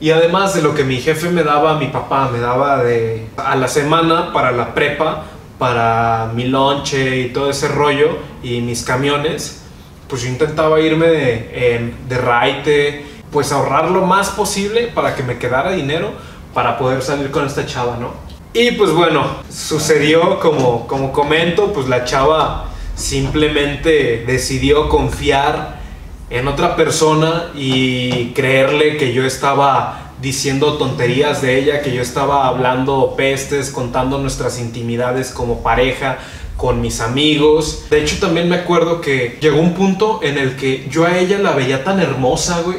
Y 0.00 0.10
además 0.10 0.54
de 0.54 0.62
lo 0.62 0.74
que 0.74 0.82
mi 0.82 0.96
jefe 0.96 1.28
me 1.28 1.44
daba, 1.44 1.78
mi 1.78 1.88
papá 1.88 2.30
me 2.32 2.38
daba 2.40 2.82
de 2.82 3.26
a 3.36 3.54
la 3.54 3.68
semana 3.68 4.32
para 4.32 4.50
la 4.50 4.72
prepa, 4.72 5.24
para 5.58 6.30
mi 6.34 6.44
lonche 6.44 7.18
y 7.18 7.28
todo 7.28 7.50
ese 7.50 7.68
rollo 7.68 8.16
y 8.42 8.62
mis 8.62 8.82
camiones, 8.82 9.62
pues 10.08 10.22
yo 10.22 10.28
intentaba 10.28 10.80
irme 10.80 11.06
de, 11.06 11.50
eh, 11.52 11.94
de 12.08 12.18
raite, 12.18 13.04
pues 13.30 13.52
ahorrar 13.52 13.90
lo 13.90 14.06
más 14.06 14.30
posible 14.30 14.86
para 14.86 15.14
que 15.14 15.22
me 15.22 15.36
quedara 15.36 15.72
dinero 15.72 16.12
para 16.54 16.78
poder 16.78 17.02
salir 17.02 17.30
con 17.30 17.46
esta 17.46 17.66
chava, 17.66 17.98
¿no? 17.98 18.12
Y 18.52 18.72
pues 18.72 18.90
bueno, 18.90 19.24
sucedió 19.48 20.40
como, 20.40 20.86
como 20.86 21.12
comento, 21.12 21.72
pues 21.72 21.88
la 21.88 22.04
chava 22.04 22.70
simplemente 22.96 24.24
decidió 24.26 24.88
confiar 24.88 25.79
en 26.30 26.46
otra 26.46 26.76
persona 26.76 27.50
y 27.54 28.26
creerle 28.32 28.96
que 28.96 29.12
yo 29.12 29.24
estaba 29.24 30.12
diciendo 30.22 30.74
tonterías 30.74 31.42
de 31.42 31.58
ella, 31.58 31.82
que 31.82 31.92
yo 31.92 32.02
estaba 32.02 32.46
hablando 32.46 33.14
pestes, 33.16 33.70
contando 33.70 34.18
nuestras 34.18 34.60
intimidades 34.60 35.30
como 35.30 35.62
pareja, 35.62 36.18
con 36.56 36.80
mis 36.80 37.00
amigos. 37.00 37.86
De 37.90 38.00
hecho, 38.00 38.18
también 38.20 38.48
me 38.48 38.56
acuerdo 38.56 39.00
que 39.00 39.38
llegó 39.40 39.58
un 39.58 39.74
punto 39.74 40.20
en 40.22 40.38
el 40.38 40.56
que 40.56 40.88
yo 40.90 41.06
a 41.06 41.18
ella 41.18 41.38
la 41.38 41.52
veía 41.52 41.84
tan 41.84 42.00
hermosa, 42.00 42.60
güey. 42.60 42.78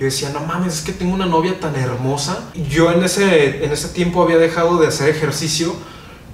Yo 0.00 0.06
decía, 0.06 0.30
no 0.30 0.40
mames, 0.40 0.74
es 0.74 0.80
que 0.82 0.92
tengo 0.92 1.14
una 1.14 1.26
novia 1.26 1.60
tan 1.60 1.76
hermosa. 1.76 2.50
Yo 2.68 2.90
en 2.90 3.04
ese, 3.04 3.64
en 3.64 3.70
ese 3.70 3.88
tiempo 3.88 4.22
había 4.22 4.38
dejado 4.38 4.78
de 4.78 4.88
hacer 4.88 5.08
ejercicio 5.08 5.72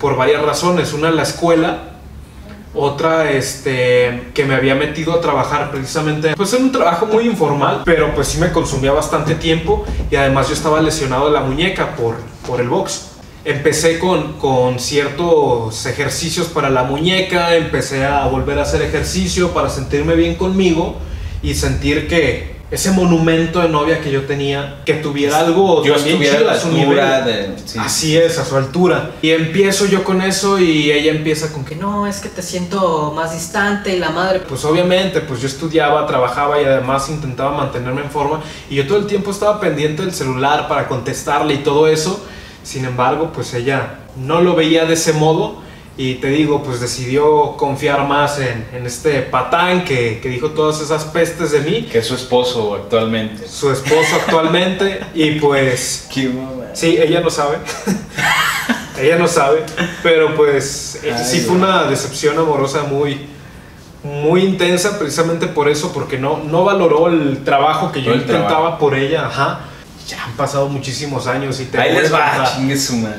por 0.00 0.16
varias 0.16 0.42
razones. 0.42 0.94
Una, 0.94 1.10
la 1.10 1.22
escuela, 1.22 1.97
otra, 2.75 3.30
este, 3.30 4.30
que 4.34 4.44
me 4.44 4.54
había 4.54 4.75
metido 4.75 5.12
a 5.14 5.20
trabajar 5.20 5.70
precisamente, 5.70 6.34
pues 6.37 6.52
en 6.52 6.64
un 6.64 6.72
trabajo 6.72 7.06
muy 7.06 7.25
informal, 7.26 7.82
pero 7.84 8.14
pues 8.14 8.28
sí 8.28 8.38
me 8.38 8.52
consumía 8.52 8.92
bastante 8.92 9.34
tiempo 9.34 9.84
y 10.10 10.16
además 10.16 10.48
yo 10.48 10.54
estaba 10.54 10.80
lesionado 10.80 11.26
de 11.26 11.32
la 11.32 11.40
muñeca 11.40 11.96
por, 11.96 12.16
por 12.46 12.60
el 12.60 12.68
box. 12.68 13.06
Empecé 13.44 13.98
con, 13.98 14.34
con 14.34 14.78
ciertos 14.78 15.87
ejercicios 15.87 16.48
para 16.48 16.68
la 16.68 16.82
muñeca, 16.82 17.54
empecé 17.54 18.04
a 18.04 18.26
volver 18.26 18.58
a 18.58 18.62
hacer 18.62 18.82
ejercicio 18.82 19.54
para 19.54 19.70
sentirme 19.70 20.14
bien 20.14 20.34
conmigo 20.34 20.96
y 21.42 21.54
sentir 21.54 22.08
que 22.08 22.57
ese 22.70 22.90
monumento 22.90 23.60
de 23.60 23.68
novia 23.70 24.00
que 24.02 24.10
yo 24.10 24.25
tenía, 24.26 24.82
que 24.84 24.94
tuviera 24.94 25.38
algo 25.40 25.82
Yo 25.82 25.94
también 25.94 26.22
estuviera 26.22 26.34
a 26.34 26.38
chido 26.38 26.50
la 26.50 26.52
a 26.52 26.60
su 26.60 26.68
altura 26.68 27.20
nivel. 27.25 27.56
de... 27.56 27.62
sí. 27.64 27.78
Así 27.80 28.16
es, 28.16 28.38
a 28.38 28.44
su 28.44 28.56
altura. 28.56 29.12
Y 29.22 29.30
empiezo 29.30 29.87
yo 29.87 30.04
con 30.04 30.20
eso 30.20 30.58
y 30.58 30.92
ella 30.92 31.12
empieza 31.12 31.50
con 31.52 31.64
que 31.64 31.75
Que 31.75 31.80
no, 31.80 32.06
es 32.06 32.18
que 32.20 32.28
te 32.28 32.42
siento 32.42 33.12
más 33.16 33.32
distante 33.32 33.96
y 33.96 33.98
la 33.98 34.10
madre. 34.10 34.40
pues 34.40 34.64
obviamente, 34.66 35.20
pues 35.22 35.40
yo 35.40 35.46
estudiaba, 35.48 36.06
trabajaba 36.06 36.60
y 36.60 36.64
además 36.66 37.08
intentaba 37.08 37.56
mantenerme 37.56 38.02
en 38.02 38.10
forma 38.10 38.40
y 38.68 38.75
yo 38.76 38.87
todo 38.87 38.98
el 38.98 39.06
tiempo 39.06 39.30
estaba 39.30 39.60
pendiente 39.60 40.02
del 40.02 40.12
celular 40.12 40.68
para 40.68 40.88
contestarle 40.88 41.54
y 41.54 41.58
todo 41.58 41.88
eso. 41.88 42.25
Sin 42.62 42.84
embargo, 42.84 43.30
pues 43.32 43.54
ella 43.54 44.00
no 44.16 44.42
lo 44.42 44.54
veía 44.54 44.84
de 44.84 44.92
ese 44.94 45.14
modo 45.14 45.62
y 45.98 46.14
te 46.14 46.28
digo, 46.28 46.62
pues 46.62 46.80
decidió 46.80 47.56
confiar 47.56 48.06
más 48.06 48.38
en, 48.38 48.64
en 48.72 48.86
este 48.86 49.20
patán 49.22 49.84
que, 49.84 50.20
que 50.22 50.28
dijo 50.28 50.50
todas 50.52 50.80
esas 50.80 51.04
pestes 51.06 51.50
de 51.50 51.60
mí, 51.60 51.82
Que 51.90 51.98
es 51.98 52.06
su 52.06 52.14
esposo 52.14 52.74
actualmente. 52.76 53.46
su 53.48 53.70
esposo 53.70 54.14
actualmente 54.24 55.00
y 55.14 55.32
pues 55.40 56.06
Qué. 56.14 56.30
Sí, 56.72 56.96
ella 57.02 57.20
no 57.20 57.28
sabe. 57.30 57.58
ella 59.00 59.16
no 59.18 59.26
sabe. 59.28 59.64
Pero 60.02 60.34
pues 60.36 61.00
eh, 61.02 61.12
Ay, 61.16 61.24
sí 61.24 61.40
fue 61.40 61.56
una 61.56 61.84
decepción 61.84 62.38
amorosa 62.38 62.84
muy, 62.84 63.26
muy 64.04 64.44
intensa 64.44 64.98
precisamente 64.98 65.48
por 65.48 65.68
eso, 65.68 65.92
porque 65.92 66.16
no, 66.18 66.38
no 66.44 66.62
valoró 66.64 67.08
el 67.08 67.42
trabajo 67.44 67.90
que 67.90 68.00
yo 68.00 68.06
Todo 68.12 68.14
el 68.14 68.20
intentaba 68.20 68.48
trabajo. 68.48 68.78
por 68.78 68.94
ella. 68.94 69.26
Ajá. 69.26 69.60
Ya 70.06 70.24
han 70.24 70.32
pasado 70.34 70.68
muchísimos 70.68 71.26
años 71.26 71.58
y 71.60 71.64
te 71.66 71.78
Ahí 71.78 71.92
les 71.92 72.12
va, 72.12 72.44
chingue 72.54 72.76
su 72.78 72.96
madre. 72.96 73.16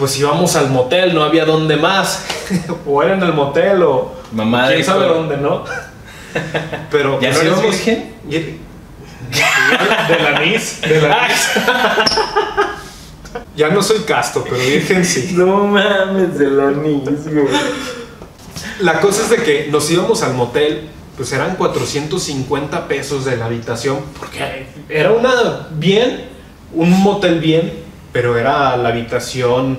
Pues 0.00 0.18
íbamos 0.18 0.56
al 0.56 0.70
motel, 0.70 1.14
no 1.14 1.22
había 1.22 1.44
dónde 1.44 1.76
más. 1.76 2.24
o 2.86 3.02
era 3.02 3.14
en 3.14 3.22
el 3.22 3.32
motel 3.34 3.82
o 3.84 4.12
Mamá 4.32 4.66
quién 4.68 4.82
sabe 4.84 5.06
dónde, 5.06 5.36
¿no? 5.36 5.64
Pero 6.90 7.20
¿Ya 7.20 7.30
no 7.30 7.36
eres 7.40 7.52
íbamos- 7.52 7.62
virgen? 7.62 8.14
y- 8.28 8.38
De 8.38 10.18
la 10.22 10.36
anís, 10.38 10.80
de 10.80 11.00
la 11.02 11.24
anís. 11.24 11.50
Ya 13.56 13.68
no 13.68 13.82
soy 13.82 14.00
casto, 14.00 14.42
pero 14.42 14.56
virgen 14.56 15.04
sí. 15.04 15.32
No 15.36 15.66
mames, 15.66 16.38
de 16.38 16.50
la 16.50 16.68
anís, 16.68 17.32
güey. 17.32 17.46
La 18.80 19.00
cosa 19.00 19.22
es 19.22 19.30
de 19.30 19.36
que 19.36 19.68
nos 19.70 19.88
íbamos 19.90 20.22
al 20.22 20.34
motel, 20.34 20.88
pues 21.16 21.32
eran 21.32 21.56
450 21.56 22.88
pesos 22.88 23.24
de 23.26 23.36
la 23.36 23.44
habitación, 23.46 23.98
porque 24.18 24.66
era 24.88 25.12
una 25.12 25.68
bien, 25.72 26.28
un 26.72 26.90
motel 27.02 27.40
bien, 27.40 27.72
pero 28.12 28.38
era 28.38 28.76
la 28.76 28.88
habitación 28.88 29.78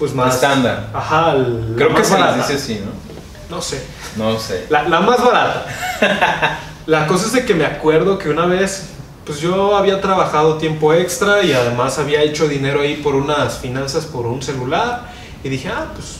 pues 0.00 0.12
más 0.14 0.34
Estándar. 0.34 0.88
Ajá, 0.92 1.34
la 1.34 1.76
Creo 1.76 1.94
que 1.94 2.02
se 2.02 2.14
barata. 2.14 2.38
dice 2.38 2.54
así, 2.54 2.82
¿no? 2.84 3.54
No 3.54 3.62
sé. 3.62 3.84
No 4.16 4.36
sé. 4.38 4.66
La, 4.70 4.82
la 4.88 5.00
más 5.00 5.22
barata. 5.22 5.66
la 6.86 7.06
cosa 7.06 7.26
es 7.26 7.32
de 7.32 7.44
que 7.44 7.54
me 7.54 7.66
acuerdo 7.66 8.18
que 8.18 8.30
una 8.30 8.46
vez, 8.46 8.88
pues 9.26 9.40
yo 9.40 9.76
había 9.76 10.00
trabajado 10.00 10.56
tiempo 10.56 10.92
extra 10.94 11.42
y 11.42 11.52
además 11.52 11.98
había 11.98 12.22
hecho 12.22 12.48
dinero 12.48 12.80
ahí 12.80 12.96
por 12.96 13.14
unas 13.14 13.58
finanzas 13.58 14.06
por 14.06 14.26
un 14.26 14.42
celular. 14.42 15.12
Y 15.44 15.48
dije, 15.50 15.68
ah, 15.68 15.86
pues 15.94 16.16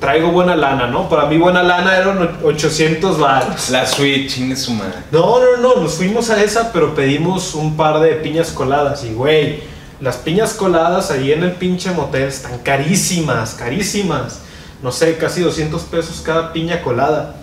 traigo 0.00 0.32
buena 0.32 0.56
lana, 0.56 0.86
¿no? 0.88 1.08
Para 1.08 1.26
mí 1.26 1.36
buena 1.36 1.62
lana 1.62 1.96
eran 1.96 2.38
800 2.42 3.18
baros. 3.20 3.68
La 3.70 3.86
suite, 3.86 4.26
chingue 4.26 4.56
su 4.56 4.72
madre. 4.72 4.94
No, 5.12 5.38
no, 5.38 5.58
no, 5.58 5.82
nos 5.82 5.94
fuimos 5.94 6.30
a 6.30 6.42
esa, 6.42 6.72
pero 6.72 6.94
pedimos 6.94 7.54
un 7.54 7.76
par 7.76 8.00
de 8.00 8.14
piñas 8.14 8.50
coladas. 8.50 9.04
Y, 9.04 9.12
güey, 9.12 9.62
las 10.02 10.16
piñas 10.16 10.54
coladas 10.54 11.10
ahí 11.12 11.30
en 11.32 11.44
el 11.44 11.52
pinche 11.52 11.92
motel 11.92 12.24
están 12.24 12.58
carísimas, 12.58 13.54
carísimas. 13.54 14.40
No 14.82 14.90
sé, 14.90 15.16
casi 15.16 15.42
200 15.42 15.80
pesos 15.82 16.20
cada 16.24 16.52
piña 16.52 16.82
colada. 16.82 17.36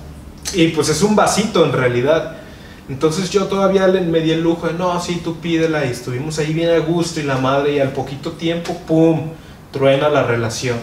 Y 0.54 0.68
pues 0.70 0.89
es 0.89 1.01
un 1.01 1.16
vasito 1.16 1.63
en 1.63 1.72
realidad. 1.72 2.36
Entonces 2.89 3.30
yo 3.30 3.46
todavía 3.46 3.88
le- 3.88 4.01
me 4.01 4.20
di 4.20 4.32
el 4.32 4.42
lujo 4.42 4.68
de, 4.68 4.74
no, 4.74 5.00
sí, 5.01 5.22
tú 5.24 5.38
pídela. 5.38 5.86
Y 5.86 5.89
estuvimos 5.92 6.38
ahí 6.38 6.54
bien 6.54 6.70
a 6.72 6.80
gusto 6.80 7.20
y 7.22 7.24
la 7.24 7.38
madre, 7.38 7.75
y 7.75 7.80
al 7.80 7.92
poquito 7.94 8.32
tiempo, 8.34 8.75
¡pum!, 8.86 9.30
truena 9.72 10.10
la 10.10 10.24
relación. 10.24 10.78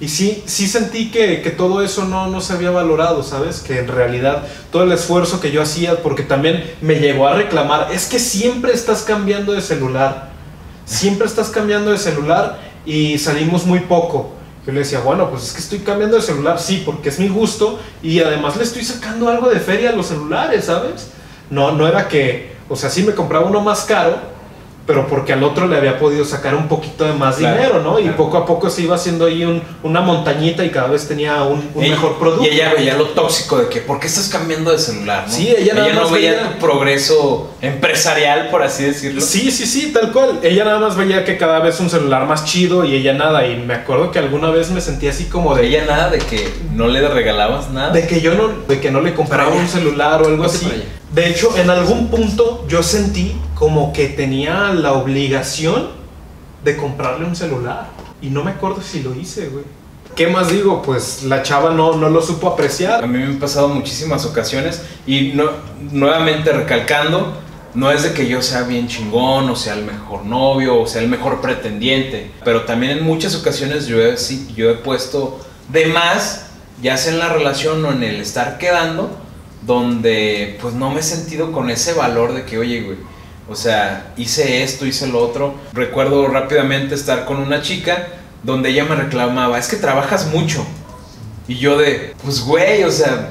Y 0.00 0.08
sí, 0.08 0.42
sí 0.46 0.66
sentí 0.66 1.10
que, 1.10 1.42
que 1.42 1.50
todo 1.50 1.82
eso 1.82 2.06
no, 2.06 2.26
no 2.28 2.40
se 2.40 2.54
había 2.54 2.70
valorado, 2.70 3.22
¿sabes? 3.22 3.60
Que 3.60 3.78
en 3.78 3.86
realidad 3.86 4.42
todo 4.72 4.82
el 4.84 4.92
esfuerzo 4.92 5.40
que 5.40 5.52
yo 5.52 5.60
hacía, 5.62 6.02
porque 6.02 6.22
también 6.22 6.64
me 6.80 6.94
llegó 6.94 7.28
a 7.28 7.34
reclamar, 7.34 7.92
es 7.92 8.06
que 8.06 8.18
siempre 8.18 8.72
estás 8.72 9.02
cambiando 9.02 9.52
de 9.52 9.60
celular, 9.60 10.30
siempre 10.84 11.26
estás 11.26 11.50
cambiando 11.50 11.90
de 11.90 11.98
celular 11.98 12.58
y 12.84 13.18
salimos 13.18 13.66
muy 13.66 13.80
poco. 13.80 14.30
Yo 14.66 14.72
le 14.72 14.80
decía, 14.80 15.00
bueno, 15.00 15.30
pues 15.30 15.44
es 15.44 15.52
que 15.52 15.60
estoy 15.60 15.78
cambiando 15.80 16.16
de 16.16 16.22
celular, 16.22 16.60
sí, 16.60 16.82
porque 16.84 17.08
es 17.08 17.18
mi 17.18 17.28
gusto 17.28 17.78
y 18.02 18.20
además 18.20 18.56
le 18.56 18.64
estoy 18.64 18.84
sacando 18.84 19.28
algo 19.28 19.48
de 19.48 19.58
feria 19.58 19.90
a 19.90 19.92
los 19.92 20.06
celulares, 20.06 20.66
¿sabes? 20.66 21.08
No, 21.48 21.72
no 21.72 21.88
era 21.88 22.08
que, 22.08 22.56
o 22.68 22.76
sea, 22.76 22.90
sí 22.90 23.02
me 23.02 23.14
compraba 23.14 23.46
uno 23.46 23.60
más 23.62 23.84
caro, 23.84 24.18
pero 24.90 25.06
porque 25.06 25.32
al 25.32 25.44
otro 25.44 25.68
le 25.68 25.76
había 25.76 26.00
podido 26.00 26.24
sacar 26.24 26.56
un 26.56 26.66
poquito 26.66 27.04
de 27.04 27.12
más 27.12 27.36
Claro, 27.36 27.56
dinero, 27.56 27.80
¿no? 27.80 28.00
Y 28.00 28.08
poco 28.10 28.38
a 28.38 28.44
poco 28.44 28.68
se 28.70 28.82
iba 28.82 28.96
haciendo 28.96 29.26
ahí 29.26 29.44
un- 29.44 29.62
una 29.84 30.00
montañita 30.00 30.64
y 30.64 30.70
cada 30.70 30.88
vez 30.88 31.06
tenía 31.06 31.44
un, 31.44 31.70
un 31.74 31.84
Ella- 31.84 31.94
mejor 31.94 32.18
producto. 32.18 32.44
Y 32.44 32.48
ella 32.48 32.74
veía 32.76 32.96
lo 32.96 33.04
tóxico 33.10 33.56
de 33.58 33.68
que, 33.68 33.80
¿por 33.82 34.00
qué 34.00 34.08
estás 34.08 34.28
cambiando 34.28 34.72
de 34.72 34.78
celular? 34.80 35.26
¿no? 35.28 35.32
Sí, 35.32 35.54
ella 35.56 35.74
nada 35.74 35.92
no 35.92 36.00
más 36.02 36.10
veía 36.10 36.32
veía- 36.32 36.52
tu 36.54 36.58
progreso 36.58 37.50
empresarial, 37.60 38.48
por 38.50 38.64
así 38.64 38.82
decirlo. 38.82 39.20
Sí, 39.20 39.52
sí, 39.52 39.64
sí, 39.64 39.92
tal 39.92 40.10
cual. 40.10 40.40
Ella 40.42 40.64
nada 40.64 40.80
más 40.80 40.96
veía 40.96 41.24
que 41.24 41.36
cada 41.36 41.60
vez 41.60 41.78
un 41.78 41.88
celular 41.88 42.26
más 42.26 42.44
chido 42.44 42.84
y 42.84 42.94
ella 42.96 43.12
nada. 43.12 43.46
Y 43.46 43.56
me 43.58 43.74
acuerdo 43.74 44.10
que 44.10 44.18
alguna 44.18 44.50
vez 44.50 44.70
me 44.70 44.80
sentí 44.80 45.06
así 45.06 45.26
como 45.26 45.54
de, 45.54 45.66
Ella 45.68 45.84
nada 45.86 46.10
de 46.10 46.18
que 46.18 46.52
no 46.72 46.88
le 46.88 47.06
regalabas 47.08 47.70
nada. 47.70 47.90
de 47.90 48.06
que 48.08 48.20
yo 48.20 48.34
no, 48.34 48.48
de 48.66 48.80
que 48.80 48.90
no 48.90 49.00
le 49.00 49.14
compraba 49.14 49.50
un 49.50 49.68
celular 49.68 50.20
o 50.22 50.26
algo 50.26 50.44
así. 50.44 50.66
De 51.14 51.28
hecho, 51.28 51.56
en 51.56 51.70
algún 51.70 52.08
punto 52.08 52.64
yo 52.68 52.82
sentí 52.82 53.36
como 53.60 53.92
que 53.92 54.08
tenía 54.08 54.72
la 54.72 54.94
obligación 54.94 55.90
de 56.64 56.78
comprarle 56.78 57.26
un 57.26 57.36
celular. 57.36 57.88
Y 58.22 58.30
no 58.30 58.42
me 58.42 58.52
acuerdo 58.52 58.80
si 58.80 59.02
lo 59.02 59.14
hice, 59.14 59.50
güey. 59.50 59.66
¿Qué 60.16 60.28
más 60.28 60.48
digo? 60.48 60.80
Pues 60.80 61.24
la 61.24 61.42
chava 61.42 61.70
no, 61.74 61.94
no 61.94 62.08
lo 62.08 62.22
supo 62.22 62.48
A 62.48 62.52
apreciar. 62.54 63.06
mí 63.06 63.18
me 63.18 63.24
han 63.26 63.38
pasado 63.38 63.68
muchísimas 63.68 64.24
ocasiones 64.24 64.80
y 65.06 65.32
no, 65.34 65.50
nuevamente 65.92 66.52
recalcando, 66.52 67.34
no 67.74 67.90
es 67.90 68.02
de 68.02 68.14
que 68.14 68.26
yo 68.26 68.40
sea 68.40 68.62
bien 68.62 68.88
chingón 68.88 69.50
o 69.50 69.56
sea 69.56 69.74
el 69.74 69.84
mejor 69.84 70.24
novio 70.24 70.80
o 70.80 70.86
sea 70.86 71.02
el 71.02 71.08
mejor 71.08 71.42
pretendiente, 71.42 72.30
pero 72.42 72.62
también 72.62 72.96
en 72.96 73.04
muchas 73.04 73.34
ocasiones 73.34 73.86
yo 73.86 74.00
he, 74.00 74.16
sí, 74.16 74.48
yo 74.56 74.70
he 74.70 74.74
puesto 74.74 75.38
de 75.68 75.84
más, 75.84 76.46
ya 76.80 76.96
sea 76.96 77.12
en 77.12 77.18
la 77.18 77.28
relación 77.28 77.84
o 77.84 77.92
en 77.92 78.02
el 78.04 78.22
estar 78.22 78.56
quedando, 78.56 79.10
donde 79.66 80.58
pues 80.62 80.72
no 80.72 80.90
me 80.90 81.00
he 81.00 81.02
sentido 81.02 81.52
con 81.52 81.68
ese 81.68 81.92
valor 81.92 82.32
de 82.32 82.46
que, 82.46 82.56
oye, 82.56 82.80
güey, 82.80 83.09
o 83.48 83.56
sea, 83.56 84.12
hice 84.16 84.62
esto, 84.62 84.86
hice 84.86 85.06
lo 85.06 85.20
otro. 85.20 85.54
Recuerdo 85.72 86.28
rápidamente 86.28 86.94
estar 86.94 87.24
con 87.24 87.38
una 87.38 87.62
chica 87.62 88.08
donde 88.42 88.70
ella 88.70 88.84
me 88.84 88.94
reclamaba, 88.94 89.58
es 89.58 89.68
que 89.68 89.76
trabajas 89.76 90.26
mucho. 90.26 90.64
Y 91.48 91.56
yo 91.56 91.76
de, 91.76 92.14
pues 92.22 92.40
güey, 92.42 92.84
o 92.84 92.90
sea, 92.90 93.30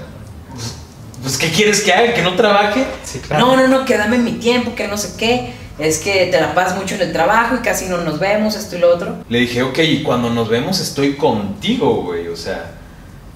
pues, 0.54 0.75
pues, 1.22 1.38
¿qué 1.38 1.50
quieres 1.50 1.82
que 1.82 1.94
haga? 1.94 2.13
¿Que 2.13 2.22
no 2.22 2.36
trabaje? 2.36 2.86
Sí, 3.04 3.22
No, 3.32 3.56
no, 3.56 3.68
no, 3.68 3.86
que 3.86 3.98
dame 3.98 4.18
mi 4.18 4.34
tiempo, 4.34 4.75
que 4.75 4.88
no 4.88 4.98
sé 4.98 5.13
qué. 5.18 5.54
Es 5.80 6.00
que 6.00 6.25
te 6.25 6.42
la 6.42 6.54
pasas 6.54 6.78
mucho 6.78 6.96
en 6.96 7.01
el 7.01 7.13
trabajo 7.13 7.56
y 7.56 7.60
casi 7.60 7.86
no 7.86 8.00
nos 8.00 8.20
vemos, 8.20 8.56
esto 8.56 8.75
y 8.75 8.80
lo 8.80 8.94
otro. 8.94 9.16
Le 9.30 9.39
dije, 9.39 9.63
ok, 9.63 9.80
y 9.80 10.04
cuando 10.04 10.30
nos 10.30 10.50
vemos 10.50 10.82
estoy 10.82 11.16
contigo, 11.16 12.04
güey, 12.04 12.28
o 12.28 12.36
sea. 12.36 12.79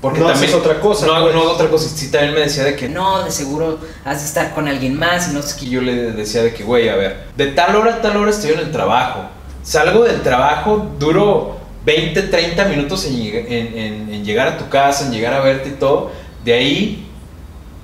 Porque 0.04 0.20
No 0.20 0.28
también. 0.28 0.50
haces 0.52 0.56
otra 0.62 0.80
cosa, 0.82 1.08
No, 1.08 1.20
pues. 1.22 1.34
no 1.34 1.42
hago 1.42 1.52
otra 1.54 1.70
cosa. 1.70 1.88
Sí, 1.90 2.12
también 2.12 2.34
me 2.34 2.42
decía 2.42 2.64
de 2.66 2.76
que 2.76 2.88
no. 2.90 3.24
De 3.24 3.32
seguro 3.32 3.80
has 4.06 4.20
de 4.20 4.26
estar 4.28 4.54
con 4.54 4.68
alguien 4.68 5.00
más 5.00 5.30
y 5.30 5.34
no 5.34 5.42
sé 5.42 5.58
qué. 5.60 5.68
Yo 5.70 5.82
le 5.82 6.12
decía 6.12 6.44
de 6.44 6.54
que, 6.54 6.64
güey, 6.66 6.90
a 6.90 6.96
ver, 6.96 7.28
de 7.38 7.48
tal 7.48 7.76
hora 7.78 7.96
a 7.96 8.02
tal 8.02 8.18
hora 8.18 8.30
estoy 8.30 8.52
en 8.52 8.60
el 8.60 8.72
trabajo. 8.72 9.22
Salgo 9.64 10.04
del 10.04 10.22
trabajo, 10.22 10.86
duro 11.00 11.58
20, 11.86 12.22
30 12.24 12.66
minutos 12.66 13.06
en, 13.06 13.16
en- 13.16 13.78
en- 13.78 14.14
en 14.14 14.26
llegar 14.26 14.48
a 14.50 14.58
tu 14.58 14.68
casa, 14.70 15.06
en 15.06 15.14
llegar 15.14 15.34
a 15.34 15.40
verte 15.40 15.70
y 15.70 15.74
todo. 15.80 16.12
De 16.44 16.54
ahí, 16.54 17.08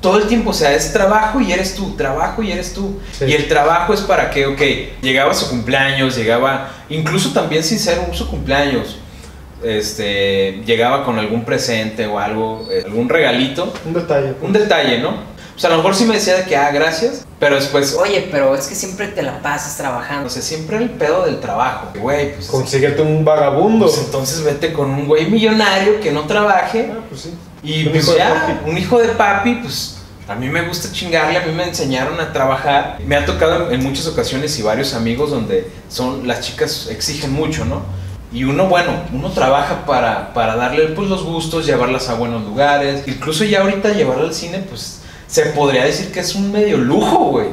todo 0.02 0.18
el 0.18 0.28
tiempo, 0.28 0.50
o 0.50 0.54
sea, 0.54 0.74
es 0.74 0.92
trabajo 0.92 1.40
y 1.40 1.52
eres 1.54 1.76
tú, 1.76 1.96
trabajo 1.96 2.44
y 2.44 2.52
eres 2.52 2.74
tú. 2.74 3.00
Sí. 3.18 3.26
Y 3.30 3.34
el 3.34 3.48
trabajo 3.48 3.94
es 3.94 4.02
para 4.02 4.30
que, 4.30 4.46
ok, 4.46 4.62
llegaba 5.02 5.34
su 5.34 5.50
cumpleaños, 5.50 6.18
llegaba, 6.18 6.70
incluso 6.90 7.32
también 7.32 7.64
sin 7.64 7.80
ser 7.80 8.00
un 8.06 8.14
su 8.14 8.28
cumpleaños, 8.30 8.98
este, 9.64 10.62
llegaba 10.66 11.04
con 11.06 11.20
algún 11.20 11.46
presente 11.46 12.06
o 12.08 12.20
algo, 12.20 12.68
eh, 12.72 12.84
algún 12.86 13.10
regalito, 13.10 13.74
Un 13.86 13.94
detalle. 13.94 14.34
un 14.42 14.54
detalle, 14.54 15.00
¿no? 15.00 15.10
O 15.56 15.62
sea, 15.62 15.70
a 15.70 15.72
lo 15.74 15.78
mejor 15.80 15.94
sí 15.96 16.06
me 16.06 16.16
decía 16.16 16.36
de 16.38 16.44
que, 16.46 16.56
ah, 16.56 16.72
gracias, 16.72 17.26
pero 17.38 17.56
después, 17.56 17.94
Oye, 17.96 18.30
pero 18.32 18.56
es 18.56 18.68
que 18.68 18.76
siempre 18.76 19.08
te 19.10 19.22
la 19.22 19.42
pasas 19.42 19.76
trabajando. 19.76 20.28
o 20.28 20.30
sea, 20.30 20.42
siempre 20.42 20.78
el 20.78 20.90
pedo 20.92 21.26
del 21.26 21.40
trabajo, 21.42 21.88
güey, 22.00 22.34
pues, 22.36 22.48
Consíguete 22.48 23.02
un 23.02 23.26
vagabundo. 23.26 23.86
pues 23.88 23.98
entonces 24.00 24.42
vete 24.44 24.72
con 24.72 24.90
un 24.90 25.06
güey 25.06 25.30
millonario 25.30 26.00
que 26.00 26.12
no 26.12 26.24
trabaje 26.26 26.90
Ah, 26.94 27.00
pues 27.10 27.22
sí. 27.22 27.34
y 27.62 27.86
Un 27.88 27.92
pues 27.92 28.06
hijo 28.08 28.18
ya, 28.18 28.62
un 28.66 28.78
hijo 28.78 29.00
de 29.00 29.10
papi, 29.10 29.56
pues 29.56 29.98
a 30.30 30.36
mí 30.36 30.48
me 30.48 30.62
gusta 30.62 30.90
chingarle, 30.94 31.40
a 31.40 31.46
mí 31.46 31.52
me 31.52 31.64
enseñaron 31.64 32.20
a 32.22 32.32
trabajar. 32.32 32.98
Me 33.06 33.16
ha 33.18 33.26
tocado 33.26 33.72
en 33.72 33.84
muchas 33.84 34.08
ocasiones 34.08 34.58
y 34.60 34.62
varios 34.62 34.94
amigos 34.94 35.32
donde 35.32 35.68
son 35.90 36.26
las 36.28 36.40
chicas 36.42 36.88
exigen 36.90 37.34
mucho, 37.34 37.66
¿no? 37.66 37.82
Y 38.32 38.44
uno, 38.44 38.68
bueno, 38.68 38.92
uno 39.12 39.30
trabaja 39.32 39.86
para, 39.86 40.34
para 40.34 40.56
darle 40.56 40.88
pues 40.90 41.10
los 41.10 41.24
gustos, 41.24 41.66
llevarlas 41.66 42.10
a 42.10 42.14
buenos 42.14 42.44
lugares. 42.44 43.04
Incluso 43.08 43.44
ya 43.44 43.62
ahorita 43.62 43.90
llevarla 43.94 44.26
al 44.26 44.34
cine, 44.34 44.60
pues 44.60 45.02
se 45.28 45.46
podría 45.48 45.86
decir 45.86 46.12
que 46.12 46.20
es 46.20 46.36
un 46.36 46.52
medio 46.52 46.78
lujo, 46.78 47.26
güey. 47.26 47.48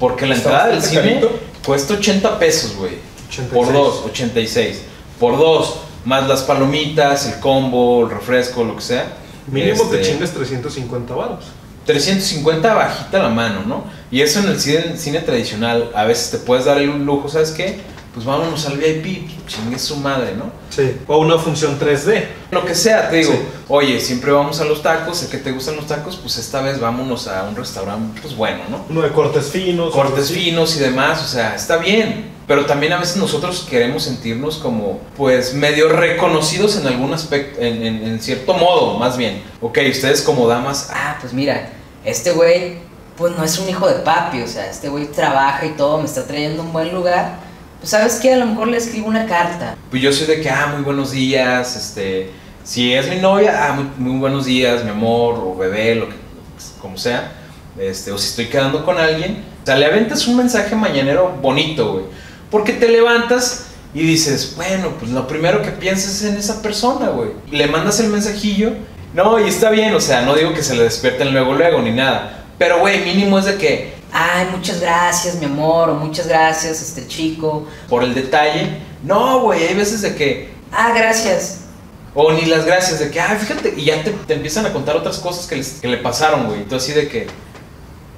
Porque 0.00 0.26
la 0.26 0.34
entrada 0.34 0.68
del 0.68 0.82
cine 0.82 1.02
carito. 1.02 1.38
cuesta 1.64 1.94
80 1.94 2.38
pesos, 2.38 2.76
güey. 2.76 2.94
86. 3.28 3.48
Por 3.52 3.72
dos, 3.72 4.02
86. 4.06 4.82
Por 5.20 5.36
dos, 5.38 5.76
más 6.04 6.26
las 6.26 6.42
palomitas, 6.42 7.26
el 7.26 7.38
combo, 7.38 8.04
el 8.04 8.10
refresco, 8.10 8.64
lo 8.64 8.76
que 8.76 8.82
sea. 8.82 9.16
Mínimo 9.46 9.84
te 9.84 10.00
Este, 10.00 10.12
chingas 10.12 10.32
350 10.32 11.14
varos. 11.14 11.44
350 11.86 12.74
bajita 12.74 13.22
la 13.22 13.28
mano, 13.28 13.62
¿no? 13.66 13.84
Y 14.10 14.20
eso 14.20 14.40
en 14.40 14.48
el 14.48 14.60
cine, 14.60 14.96
cine 14.96 15.20
tradicional, 15.20 15.90
a 15.94 16.04
veces 16.04 16.30
te 16.30 16.38
puedes 16.38 16.64
dar 16.64 16.78
el 16.78 17.04
lujo, 17.04 17.28
¿sabes 17.28 17.50
qué? 17.50 17.80
Pues 18.14 18.26
vámonos 18.26 18.66
al 18.66 18.76
VIP, 18.76 19.26
chingue 19.46 19.78
su 19.78 19.96
madre, 19.96 20.34
¿no? 20.36 20.50
Sí. 20.68 20.98
O 21.06 21.16
una 21.18 21.38
función 21.38 21.78
3D. 21.78 22.26
Lo 22.50 22.62
que 22.64 22.74
sea, 22.74 23.08
te 23.08 23.16
digo, 23.16 23.32
Sí. 23.32 23.38
oye, 23.68 24.00
siempre 24.00 24.30
vamos 24.32 24.60
a 24.60 24.66
los 24.66 24.82
tacos, 24.82 25.16
sé 25.16 25.30
que 25.30 25.38
te 25.38 25.50
gustan 25.50 25.76
los 25.76 25.86
tacos, 25.86 26.16
pues 26.16 26.36
esta 26.36 26.60
vez 26.60 26.78
vámonos 26.78 27.26
a 27.26 27.44
un 27.44 27.56
restaurante, 27.56 28.20
pues 28.20 28.36
bueno, 28.36 28.58
¿no? 28.68 28.84
Uno 28.90 29.00
de 29.00 29.08
cortes 29.12 29.46
finos. 29.50 29.94
cortes 29.94 30.30
finos 30.30 30.76
y 30.76 30.80
demás, 30.80 31.22
o 31.22 31.26
sea, 31.26 31.54
está 31.54 31.78
bien. 31.78 32.30
Pero 32.46 32.66
también 32.66 32.92
a 32.92 32.98
veces 32.98 33.16
nosotros 33.16 33.66
queremos 33.70 34.02
sentirnos 34.02 34.58
como, 34.58 35.00
pues, 35.16 35.54
medio 35.54 35.88
reconocidos 35.88 36.76
en 36.76 36.86
algún 36.88 37.14
aspecto, 37.14 37.62
en, 37.62 37.86
en- 37.86 38.02
en 38.06 38.20
cierto 38.20 38.52
modo, 38.54 38.98
más 38.98 39.16
bien. 39.16 39.42
Ok, 39.62 39.78
ustedes 39.90 40.20
como 40.20 40.46
damas, 40.48 40.90
Ah, 40.92 41.16
pues 41.20 41.32
mira, 41.32 41.70
este 42.04 42.32
güey, 42.32 42.78
pues 43.16 43.34
no 43.36 43.44
es 43.44 43.58
un 43.58 43.70
hijo 43.70 43.86
de 43.88 43.94
papi, 44.00 44.42
o 44.42 44.48
sea, 44.48 44.68
este 44.68 44.88
güey 44.90 45.06
trabaja 45.06 45.64
y 45.64 45.70
todo, 45.70 45.96
me 45.98 46.04
está 46.04 46.26
trayendo 46.26 46.60
a 46.62 46.64
un 46.66 46.72
buen 46.74 46.92
lugar 46.92 47.41
pues 47.82 47.90
sabes 47.90 48.14
que 48.20 48.32
a 48.32 48.36
lo 48.36 48.46
mejor 48.46 48.68
le 48.68 48.76
escribo 48.76 49.08
una 49.08 49.26
carta. 49.26 49.76
Pues 49.90 50.00
yo 50.00 50.12
soy 50.12 50.28
de 50.28 50.40
que, 50.40 50.48
ah, 50.48 50.72
muy 50.72 50.84
buenos 50.84 51.10
días, 51.10 51.74
este, 51.74 52.30
si 52.62 52.94
es 52.94 53.08
mi 53.08 53.16
novia, 53.16 53.66
ah, 53.66 53.84
muy, 53.98 54.18
buenos 54.20 54.46
días, 54.46 54.84
mi 54.84 54.90
amor, 54.90 55.34
o 55.34 55.56
bebé, 55.56 55.96
lo 55.96 56.08
que, 56.08 56.14
como 56.80 56.96
sea, 56.96 57.32
este, 57.76 58.12
o 58.12 58.18
si 58.18 58.28
estoy 58.28 58.46
quedando 58.46 58.84
con 58.84 58.98
alguien, 58.98 59.44
o 59.60 59.66
sea, 59.66 59.76
le 59.76 59.86
aventas 59.86 60.28
un 60.28 60.36
mensaje 60.36 60.76
mañanero 60.76 61.36
bonito, 61.42 61.94
güey, 61.94 62.04
porque 62.52 62.72
te 62.72 62.86
levantas 62.86 63.66
y 63.92 64.02
dices, 64.02 64.52
bueno, 64.54 64.90
pues 65.00 65.10
lo 65.10 65.26
primero 65.26 65.60
que 65.62 65.72
piensas 65.72 66.22
es 66.22 66.22
en 66.22 66.36
esa 66.36 66.62
persona, 66.62 67.08
güey, 67.08 67.30
le 67.50 67.66
mandas 67.66 67.98
el 67.98 68.10
mensajillo, 68.10 68.74
no, 69.12 69.44
y 69.44 69.48
está 69.48 69.70
bien, 69.70 69.92
o 69.92 70.00
sea, 70.00 70.22
no 70.22 70.36
digo 70.36 70.54
que 70.54 70.62
se 70.62 70.76
le 70.76 70.84
despierten 70.84 71.32
luego, 71.32 71.54
luego, 71.54 71.82
ni 71.82 71.90
nada, 71.90 72.44
pero, 72.58 72.78
güey, 72.78 73.04
mínimo 73.04 73.40
es 73.40 73.46
de 73.46 73.56
que, 73.56 73.92
Ay, 74.12 74.46
muchas 74.54 74.80
gracias, 74.80 75.36
mi 75.36 75.46
amor, 75.46 75.88
o 75.90 75.94
muchas 75.94 76.26
gracias, 76.28 76.82
este 76.82 77.06
chico. 77.08 77.66
por 77.88 78.04
el 78.04 78.14
detalle, 78.14 78.78
no, 79.02 79.40
güey, 79.40 79.66
hay 79.66 79.74
veces 79.74 80.02
de 80.02 80.14
que, 80.14 80.52
Ah, 80.70 80.92
gracias. 80.94 81.60
O 82.14 82.30
ni 82.32 82.46
las 82.46 82.64
gracias 82.66 82.98
de 82.98 83.10
que, 83.10 83.20
ah, 83.20 83.36
fíjate, 83.38 83.74
y 83.76 83.84
ya 83.86 84.02
te, 84.02 84.10
te 84.10 84.34
empiezan 84.34 84.64
a 84.66 84.72
contar 84.72 84.96
otras 84.96 85.18
cosas 85.18 85.46
que, 85.46 85.56
les- 85.56 85.80
que 85.80 85.88
le 85.88 85.96
pasaron, 85.98 86.46
güey. 86.46 86.60
Y 86.60 86.64
tú 86.64 86.76
así 86.76 86.92
de 86.92 87.08
que, 87.08 87.26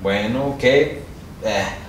bueno, 0.03 0.47
ok, 0.55 0.63
eh, 0.65 1.01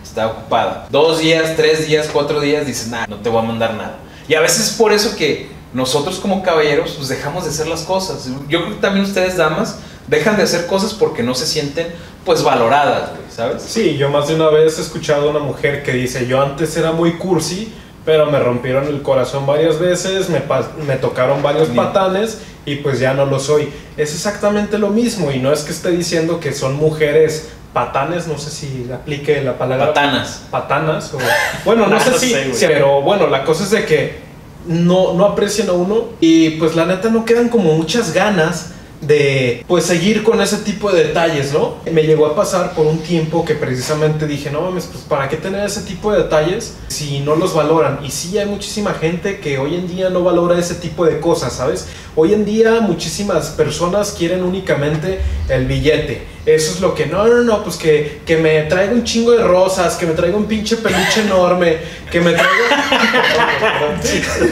está 0.03 0.27
ocupada. 0.27 0.87
Dos 0.89 1.19
días, 1.19 1.53
tres 1.55 1.87
días, 1.87 2.07
cuatro 2.11 2.39
días, 2.39 2.65
dices, 2.65 2.87
nah, 2.87 3.05
no 3.07 3.17
te 3.17 3.29
voy 3.29 3.39
a 3.39 3.47
mandar 3.47 3.73
nada. 3.73 3.97
Y 4.27 4.33
a 4.35 4.39
veces 4.41 4.67
es 4.67 4.73
por 4.73 4.91
eso 4.93 5.15
que 5.15 5.49
nosotros 5.73 6.19
como 6.19 6.41
caballeros, 6.41 6.91
pues 6.95 7.09
dejamos 7.09 7.43
de 7.43 7.49
hacer 7.51 7.67
las 7.67 7.81
cosas. 7.81 8.25
Yo 8.47 8.61
creo 8.63 8.75
que 8.75 8.81
también 8.81 9.05
ustedes, 9.05 9.37
damas, 9.37 9.77
dejan 10.07 10.37
de 10.37 10.43
hacer 10.43 10.65
cosas 10.67 10.93
porque 10.93 11.21
no 11.23 11.35
se 11.35 11.45
sienten, 11.45 11.87
pues, 12.23 12.41
valoradas, 12.43 13.09
güey, 13.11 13.21
¿sabes? 13.35 13.61
Sí, 13.63 13.97
yo 13.97 14.09
más 14.09 14.27
de 14.27 14.35
una 14.35 14.49
vez 14.49 14.77
he 14.77 14.81
escuchado 14.81 15.27
a 15.27 15.31
una 15.31 15.39
mujer 15.39 15.83
que 15.83 15.91
dice, 15.93 16.25
yo 16.27 16.41
antes 16.41 16.75
era 16.77 16.91
muy 16.91 17.13
cursi, 17.13 17.73
pero 18.05 18.27
me 18.31 18.39
rompieron 18.39 18.87
el 18.87 19.01
corazón 19.01 19.45
varias 19.45 19.79
veces, 19.79 20.29
me, 20.29 20.41
me 20.85 20.95
tocaron 20.95 21.41
varios 21.41 21.71
Bien. 21.71 21.83
patanes 21.85 22.39
y 22.65 22.75
pues 22.77 22.99
ya 22.99 23.13
no 23.13 23.25
lo 23.25 23.39
soy. 23.39 23.69
Es 23.97 24.13
exactamente 24.13 24.77
lo 24.77 24.89
mismo 24.89 25.31
y 25.31 25.39
no 25.39 25.51
es 25.51 25.63
que 25.63 25.71
esté 25.71 25.89
diciendo 25.91 26.39
que 26.39 26.53
son 26.53 26.75
mujeres 26.75 27.49
patanes, 27.73 28.27
no 28.27 28.37
sé 28.37 28.51
si 28.51 28.87
aplique 28.93 29.41
la 29.41 29.57
palabra 29.57 29.87
Patanas. 29.87 30.43
patanas 30.49 31.13
o 31.13 31.17
bueno, 31.65 31.87
no 31.87 31.95
No 32.05 32.17
sé 32.17 32.53
si- 32.53 32.65
pero 32.65 33.01
bueno, 33.01 33.27
la 33.27 33.43
cosa 33.43 33.63
es 33.65 33.71
de 33.71 33.85
que 33.85 34.19
no, 34.67 35.13
no 35.13 35.25
aprecian 35.25 35.67
a 35.69 35.73
uno 35.73 36.05
y 36.21 36.51
pues 36.51 36.75
la 36.75 36.85
neta 36.85 37.09
no 37.09 37.25
quedan 37.25 37.49
como 37.49 37.73
muchas 37.73 38.13
ganas 38.13 38.71
de 39.07 39.63
pues 39.67 39.85
seguir 39.85 40.23
con 40.23 40.41
ese 40.41 40.57
tipo 40.57 40.91
de 40.91 41.05
detalles, 41.05 41.53
¿no? 41.53 41.77
Me 41.91 42.03
llegó 42.03 42.25
a 42.25 42.35
pasar 42.35 42.73
por 42.73 42.85
un 42.87 42.99
tiempo 42.99 43.45
que 43.45 43.55
precisamente 43.55 44.27
dije, 44.27 44.49
no 44.49 44.61
mames, 44.61 44.85
pues 44.85 45.03
para 45.03 45.29
qué 45.29 45.37
tener 45.37 45.65
ese 45.65 45.81
tipo 45.81 46.11
de 46.11 46.23
detalles 46.23 46.75
si 46.87 47.19
no 47.19 47.35
los 47.35 47.53
valoran. 47.53 47.99
Y 48.03 48.11
sí 48.11 48.37
hay 48.37 48.45
muchísima 48.45 48.93
gente 48.93 49.39
que 49.39 49.57
hoy 49.57 49.75
en 49.75 49.87
día 49.87 50.09
no 50.09 50.23
valora 50.23 50.57
ese 50.57 50.75
tipo 50.75 51.05
de 51.05 51.19
cosas, 51.19 51.53
¿sabes? 51.53 51.87
Hoy 52.15 52.33
en 52.33 52.45
día 52.45 52.79
muchísimas 52.81 53.49
personas 53.49 54.15
quieren 54.17 54.43
únicamente 54.43 55.19
el 55.49 55.65
billete. 55.65 56.35
Eso 56.45 56.73
es 56.73 56.81
lo 56.81 56.93
que, 56.93 57.07
no, 57.07 57.25
no, 57.27 57.41
no, 57.41 57.63
pues 57.63 57.75
que, 57.75 58.21
que 58.25 58.37
me 58.37 58.61
traiga 58.63 58.93
un 58.93 59.03
chingo 59.03 59.31
de 59.31 59.43
rosas, 59.43 59.95
que 59.95 60.05
me 60.05 60.13
traiga 60.13 60.37
un 60.37 60.45
pinche 60.45 60.77
peluche 60.77 61.21
enorme, 61.21 61.77
que 62.11 62.21
me 62.21 62.33
traiga... 62.33 62.51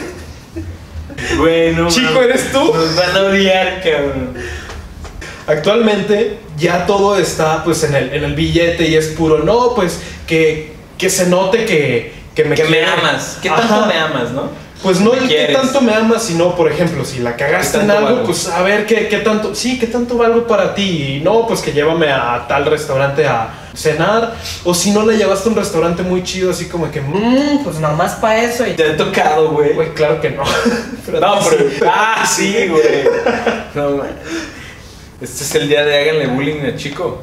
Bueno, 1.36 1.88
Chico, 1.90 2.22
¿eres 2.22 2.50
tú? 2.52 2.72
Nos 2.74 2.96
van 2.96 3.16
a 3.16 3.20
odiar, 3.22 3.82
cabrón. 3.82 4.34
Actualmente 5.46 6.38
ya 6.56 6.86
todo 6.86 7.18
está 7.18 7.62
pues 7.64 7.84
en 7.84 7.94
el, 7.94 8.12
en 8.14 8.24
el 8.24 8.34
billete 8.34 8.88
y 8.88 8.94
es 8.94 9.08
puro, 9.08 9.40
no, 9.40 9.74
pues 9.74 10.00
que, 10.26 10.72
que 10.96 11.10
se 11.10 11.26
note 11.26 11.66
que, 11.66 12.12
que 12.34 12.44
me 12.44 12.54
Que 12.54 12.64
me 12.64 12.84
amas. 12.84 13.38
¿Qué 13.42 13.50
tanto 13.50 13.74
Ajá. 13.74 13.86
me 13.86 13.94
amas, 13.98 14.30
no? 14.30 14.50
Pues 14.84 15.00
no 15.00 15.14
el 15.14 15.20
que 15.22 15.26
quieres. 15.28 15.56
tanto 15.56 15.80
me 15.80 15.92
amas, 15.94 16.22
sino, 16.22 16.54
por 16.54 16.70
ejemplo, 16.70 17.04
si 17.04 17.18
la 17.18 17.34
cagaste 17.36 17.78
¿Qué 17.78 17.84
en 17.84 17.90
algo, 17.90 18.04
valgo? 18.04 18.24
pues 18.26 18.46
a 18.48 18.62
ver 18.62 18.86
qué, 18.86 19.08
qué 19.08 19.16
tanto, 19.18 19.54
sí, 19.54 19.78
qué 19.80 19.86
tanto 19.88 20.16
valgo 20.16 20.46
para 20.46 20.74
ti. 20.76 21.16
Y 21.16 21.20
no, 21.24 21.46
pues 21.46 21.60
que 21.62 21.72
llévame 21.72 22.12
a 22.12 22.44
tal 22.46 22.66
restaurante 22.66 23.26
a 23.26 23.48
cenar. 23.74 24.34
O 24.62 24.74
si 24.74 24.90
no 24.92 25.04
la 25.04 25.14
llevaste 25.14 25.48
a 25.48 25.52
un 25.52 25.56
restaurante 25.58 26.02
muy 26.02 26.22
chido, 26.22 26.50
así 26.50 26.66
como 26.68 26.90
que, 26.90 27.00
mmm, 27.00 27.64
pues 27.64 27.78
nomás 27.80 28.12
para 28.16 28.42
eso. 28.44 28.66
Y 28.66 28.74
Te 28.74 28.90
ha 28.92 28.96
tocado, 28.96 29.50
güey. 29.50 29.72
güey, 29.72 29.94
claro 29.94 30.20
que 30.20 30.30
no. 30.30 30.42
Pero 31.06 31.18
No, 31.20 31.42
sí. 31.42 31.48
pero. 31.50 31.90
Ah, 31.90 32.24
sí, 32.26 32.68
güey. 32.68 32.84
No, 33.74 33.90
man. 33.96 34.10
Este 35.20 35.44
es 35.44 35.54
el 35.56 35.68
día 35.68 35.84
de 35.84 35.98
háganle 35.98 36.26
bullying 36.28 36.60
al 36.64 36.76
chico. 36.76 37.22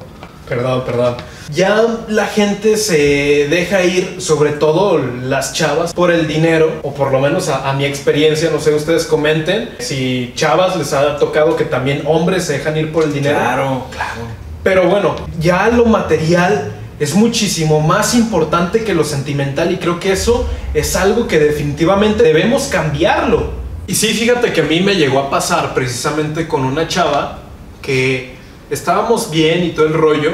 Perdón, 0.52 0.84
perdón. 0.86 1.16
Ya 1.54 1.82
la 2.10 2.26
gente 2.26 2.76
se 2.76 3.48
deja 3.50 3.84
ir, 3.84 4.18
sobre 4.20 4.52
todo 4.52 4.98
las 4.98 5.54
chavas, 5.54 5.94
por 5.94 6.12
el 6.12 6.28
dinero, 6.28 6.82
o 6.82 6.94
por 6.94 7.14
lo 7.14 7.22
menos 7.22 7.48
a, 7.48 7.70
a 7.70 7.74
mi 7.74 7.86
experiencia, 7.86 8.50
no 8.52 8.60
sé, 8.60 8.76
ustedes 8.76 9.06
comenten 9.06 9.70
si 9.80 10.34
chavas 10.36 10.76
les 10.76 10.92
ha 10.92 11.16
tocado 11.16 11.56
que 11.56 11.64
también 11.64 12.04
hombres 12.06 12.44
se 12.44 12.58
dejan 12.58 12.76
ir 12.76 12.92
por 12.92 13.06
el 13.06 13.14
dinero. 13.14 13.40
Claro, 13.40 13.86
claro. 13.92 14.22
Pero 14.62 14.90
bueno, 14.90 15.16
ya 15.40 15.70
lo 15.70 15.86
material 15.86 16.74
es 17.00 17.16
muchísimo 17.16 17.80
más 17.80 18.14
importante 18.14 18.84
que 18.84 18.94
lo 18.94 19.06
sentimental 19.06 19.72
y 19.72 19.78
creo 19.78 20.02
que 20.02 20.12
eso 20.12 20.50
es 20.74 20.98
algo 20.98 21.28
que 21.28 21.40
definitivamente 21.40 22.24
debemos 22.24 22.64
cambiarlo. 22.66 23.52
Y 23.88 23.96
sí, 23.96 24.08
fíjate 24.08 24.52
que 24.52 24.60
a 24.60 24.66
mí 24.66 24.82
me 24.82 24.96
llegó 24.96 25.20
a 25.20 25.30
pasar 25.30 25.74
precisamente 25.74 26.46
con 26.46 26.66
una 26.66 26.90
chava 26.90 27.40
que 27.82 28.41
estábamos 28.72 29.30
bien 29.30 29.64
y 29.66 29.72
todo 29.72 29.86
el 29.86 29.94
rollo 29.94 30.32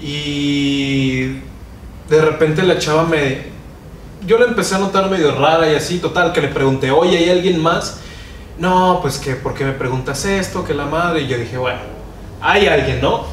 y 0.00 1.24
de 2.08 2.20
repente 2.20 2.62
la 2.62 2.78
chava 2.78 3.04
me... 3.04 3.52
Yo 4.26 4.38
la 4.38 4.46
empecé 4.46 4.76
a 4.76 4.78
notar 4.78 5.10
medio 5.10 5.34
rara 5.34 5.70
y 5.70 5.74
así, 5.74 5.98
total, 5.98 6.32
que 6.32 6.40
le 6.40 6.48
pregunté, 6.48 6.90
oye, 6.90 7.18
¿hay 7.18 7.28
alguien 7.28 7.60
más? 7.60 7.98
No, 8.58 9.00
pues 9.02 9.18
que, 9.18 9.34
¿por 9.34 9.52
qué 9.52 9.64
me 9.64 9.72
preguntas 9.72 10.24
esto? 10.24 10.64
Que 10.64 10.72
la 10.72 10.86
madre. 10.86 11.22
Y 11.22 11.26
yo 11.26 11.36
dije, 11.36 11.58
bueno, 11.58 11.80
hay 12.40 12.66
alguien, 12.66 13.02
¿no? 13.02 13.26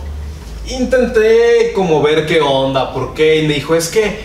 Intenté 0.67 1.71
como 1.73 2.01
ver 2.01 2.25
qué 2.25 2.41
onda, 2.41 2.91
por 2.91 3.13
qué. 3.13 3.37
Y 3.37 3.47
me 3.47 3.53
dijo, 3.53 3.73
es 3.73 3.87
que 3.87 4.19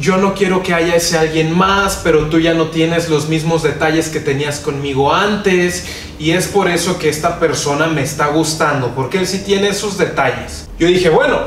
yo 0.00 0.16
no 0.16 0.34
quiero 0.34 0.62
que 0.62 0.72
haya 0.72 0.96
ese 0.96 1.18
alguien 1.18 1.56
más, 1.56 2.00
pero 2.02 2.26
tú 2.30 2.40
ya 2.40 2.54
no 2.54 2.68
tienes 2.68 3.10
los 3.10 3.28
mismos 3.28 3.62
detalles 3.62 4.08
que 4.08 4.18
tenías 4.18 4.58
conmigo 4.58 5.12
antes. 5.12 5.86
Y 6.18 6.30
es 6.30 6.48
por 6.48 6.68
eso 6.68 6.98
que 6.98 7.10
esta 7.10 7.38
persona 7.38 7.86
me 7.86 8.02
está 8.02 8.28
gustando, 8.28 8.94
porque 8.94 9.18
él 9.18 9.26
sí 9.26 9.40
tiene 9.44 9.68
esos 9.68 9.98
detalles. 9.98 10.68
Yo 10.78 10.86
dije, 10.86 11.10
bueno, 11.10 11.38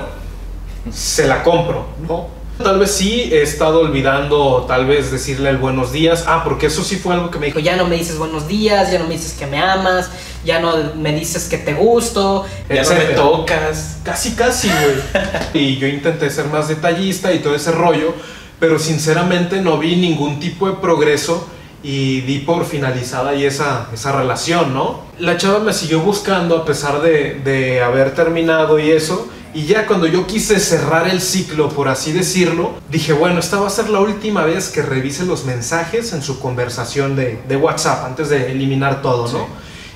se 0.91 1.27
la 1.27 1.41
compro, 1.41 1.87
¿no? 2.07 2.43
Tal 2.61 2.77
vez 2.77 2.91
sí 2.91 3.29
he 3.31 3.41
estado 3.41 3.79
olvidando, 3.79 4.65
tal 4.67 4.85
vez 4.85 5.11
decirle 5.11 5.49
el 5.49 5.57
buenos 5.57 5.91
días. 5.91 6.25
Ah, 6.27 6.43
porque 6.43 6.67
eso 6.67 6.83
sí 6.83 6.97
fue 6.97 7.15
algo 7.15 7.31
que 7.31 7.39
me 7.39 7.47
dijo. 7.47 7.57
ya 7.57 7.75
no 7.75 7.87
me 7.87 7.95
dices 7.95 8.19
buenos 8.19 8.47
días, 8.47 8.91
ya 8.91 8.99
no 8.99 9.05
me 9.05 9.15
dices 9.15 9.33
que 9.33 9.47
me 9.47 9.57
amas, 9.57 10.11
ya 10.45 10.59
no 10.59 10.93
me 10.95 11.13
dices 11.13 11.45
que 11.49 11.57
te 11.57 11.73
gusto. 11.73 12.45
Ya 12.69 12.83
no 12.83 12.89
me 12.91 13.05
tocas. 13.15 13.97
Casi, 14.03 14.33
casi, 14.35 14.69
güey. 14.69 15.63
y 15.65 15.77
yo 15.77 15.87
intenté 15.87 16.29
ser 16.29 16.45
más 16.45 16.67
detallista 16.67 17.33
y 17.33 17.39
todo 17.39 17.55
ese 17.55 17.71
rollo, 17.71 18.13
pero 18.59 18.79
sinceramente 18.79 19.61
no 19.61 19.77
vi 19.77 19.95
ningún 19.95 20.39
tipo 20.39 20.67
de 20.67 20.75
progreso 20.75 21.47
y 21.83 22.21
di 22.21 22.39
por 22.39 22.65
finalizada 22.65 23.31
ahí 23.31 23.45
esa, 23.45 23.87
esa 23.93 24.13
relación, 24.13 24.73
¿no? 24.73 25.01
La 25.19 25.37
chava 25.37 25.59
me 25.59 25.73
siguió 25.73 25.99
buscando 25.99 26.57
a 26.57 26.65
pesar 26.65 27.01
de, 27.01 27.41
de 27.43 27.81
haber 27.81 28.15
terminado 28.15 28.79
y 28.79 28.91
eso. 28.91 29.27
Y 29.53 29.65
ya 29.65 29.85
cuando 29.85 30.07
yo 30.07 30.25
quise 30.25 30.59
cerrar 30.59 31.07
el 31.07 31.21
ciclo, 31.21 31.69
por 31.69 31.87
así 31.87 32.11
decirlo, 32.11 32.71
dije, 32.89 33.13
bueno, 33.13 33.39
esta 33.39 33.59
va 33.59 33.67
a 33.67 33.69
ser 33.69 33.89
la 33.89 33.99
última 33.99 34.43
vez 34.45 34.69
que 34.69 34.81
revise 34.81 35.25
los 35.25 35.45
mensajes 35.45 36.13
en 36.13 36.23
su 36.23 36.39
conversación 36.39 37.15
de, 37.15 37.39
de 37.47 37.55
WhatsApp 37.55 38.05
antes 38.05 38.29
de 38.29 38.51
eliminar 38.51 39.03
todo, 39.03 39.31
¿no? 39.31 39.47